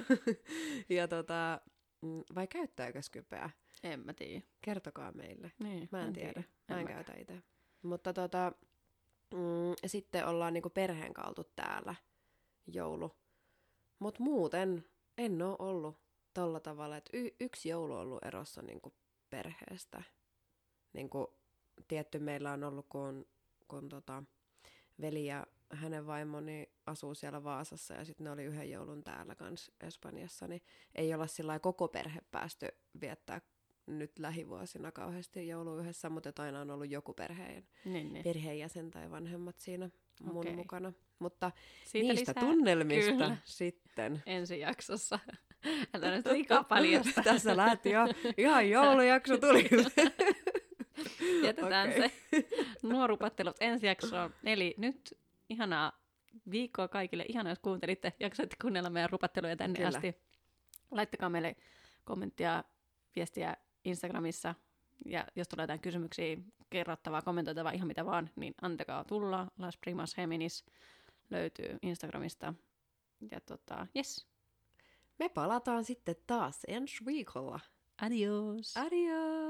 ja 0.88 1.08
tota, 1.08 1.60
mm, 2.02 2.22
vai 2.34 2.46
käyttääkö 2.46 3.02
skypeä? 3.02 3.50
En 3.92 4.00
mä 4.00 4.12
tiedä. 4.12 4.42
Kertokaa 4.60 5.12
meille. 5.12 5.52
Niin, 5.58 5.88
Mä 5.92 6.02
en, 6.02 6.12
tiedä. 6.12 6.42
Mä 6.68 6.74
en, 6.74 6.80
En 6.80 6.86
käytä 6.86 7.12
itse. 7.18 7.42
Mutta 7.82 8.12
tota, 8.12 8.52
mm, 9.34 9.74
sitten 9.86 10.26
ollaan 10.26 10.52
niinku 10.54 10.70
perheen 10.70 11.14
kautta 11.14 11.44
täällä 11.56 11.94
joulu. 12.66 13.12
Mutta 13.98 14.22
muuten 14.22 14.84
en 15.18 15.42
ole 15.42 15.56
ollut 15.58 15.98
tolla 16.34 16.60
tavalla, 16.60 16.96
että 16.96 17.10
y- 17.16 17.36
yksi 17.40 17.68
joulu 17.68 17.94
on 17.94 18.00
ollut 18.00 18.24
erossa 18.24 18.62
niinku 18.62 18.94
perheestä. 19.30 20.02
Niinku, 20.92 21.38
tietty 21.88 22.18
meillä 22.18 22.52
on 22.52 22.64
ollut, 22.64 22.86
kun, 22.88 23.26
kun 23.68 23.88
tota, 23.88 24.22
veli 25.00 25.26
ja 25.26 25.46
hänen 25.72 26.06
vaimoni 26.06 26.72
asuu 26.86 27.14
siellä 27.14 27.44
Vaasassa 27.44 27.94
ja 27.94 28.04
sitten 28.04 28.24
ne 28.24 28.30
oli 28.30 28.44
yhden 28.44 28.70
joulun 28.70 29.04
täällä 29.04 29.34
kans 29.34 29.70
Espanjassa, 29.80 30.48
niin 30.48 30.62
ei 30.94 31.14
olla 31.14 31.26
sillä 31.26 31.58
koko 31.58 31.88
perhe 31.88 32.20
päästy 32.30 32.68
viettää 33.00 33.40
nyt 33.86 34.18
lähivuosina 34.18 34.92
kauheasti 34.92 35.48
joulu 35.48 35.78
yhdessä, 35.78 36.10
mutta 36.10 36.42
aina 36.42 36.60
on 36.60 36.70
ollut 36.70 36.90
joku 36.90 37.14
perheen, 37.14 37.66
Niin, 37.84 38.12
niin. 38.12 38.24
perheenjäsen 38.24 38.90
tai 38.90 39.10
vanhemmat 39.10 39.58
siinä 39.58 39.90
mun 40.22 40.36
Okei. 40.36 40.56
mukana. 40.56 40.92
Mutta 41.18 41.50
Siitä 41.84 42.08
niistä 42.14 42.30
lisää 42.32 42.42
tunnelmista 42.48 43.10
kyllä. 43.12 43.36
sitten. 43.44 44.22
ensi 44.26 44.60
jaksossa. 44.60 45.18
Älä 45.94 46.16
nyt 46.16 46.26
liikaa 46.26 46.64
paljasta. 46.74 47.22
Tässä 47.22 47.56
lähti 47.56 47.90
jo 47.90 48.00
ihan 48.36 48.70
joulujakso 48.70 49.38
tuli. 49.38 49.68
Jätetään 51.44 51.88
Okei. 51.90 52.00
se 52.10 52.12
nuorupattelut 52.82 53.56
ensi 53.60 53.86
jaksoon. 53.86 54.34
Eli 54.44 54.74
nyt 54.78 55.18
ihanaa 55.48 55.92
viikkoa 56.50 56.88
kaikille. 56.88 57.24
Ihanaa, 57.28 57.50
jos 57.50 57.58
kuuntelitte. 57.58 58.12
Jaksoitte 58.20 58.56
kuunnella 58.62 58.90
meidän 58.90 59.10
rupatteluja 59.10 59.56
tänne 59.56 59.76
Kyllä. 59.76 59.88
asti. 59.88 60.14
Laittakaa 60.90 61.28
meille 61.30 61.56
kommenttia, 62.04 62.64
viestiä 63.16 63.56
Instagramissa. 63.86 64.54
Ja 65.04 65.26
jos 65.36 65.48
tulee 65.48 65.62
jotain 65.62 65.80
kysymyksiä, 65.80 66.36
kerrottavaa, 66.70 67.22
kommentoitavaa, 67.22 67.72
ihan 67.72 67.88
mitä 67.88 68.06
vaan, 68.06 68.30
niin 68.36 68.54
antakaa 68.62 69.04
tulla. 69.04 69.46
Las 69.58 69.76
Primas 69.76 70.16
Heminis 70.16 70.64
löytyy 71.30 71.78
Instagramista. 71.82 72.54
Ja 73.30 73.40
tota, 73.40 73.86
yes. 73.96 74.26
Me 75.18 75.28
palataan 75.28 75.84
sitten 75.84 76.16
taas 76.26 76.60
ensi 76.68 77.06
viikolla. 77.06 77.60
Adios. 78.02 78.76
Adios! 78.76 79.45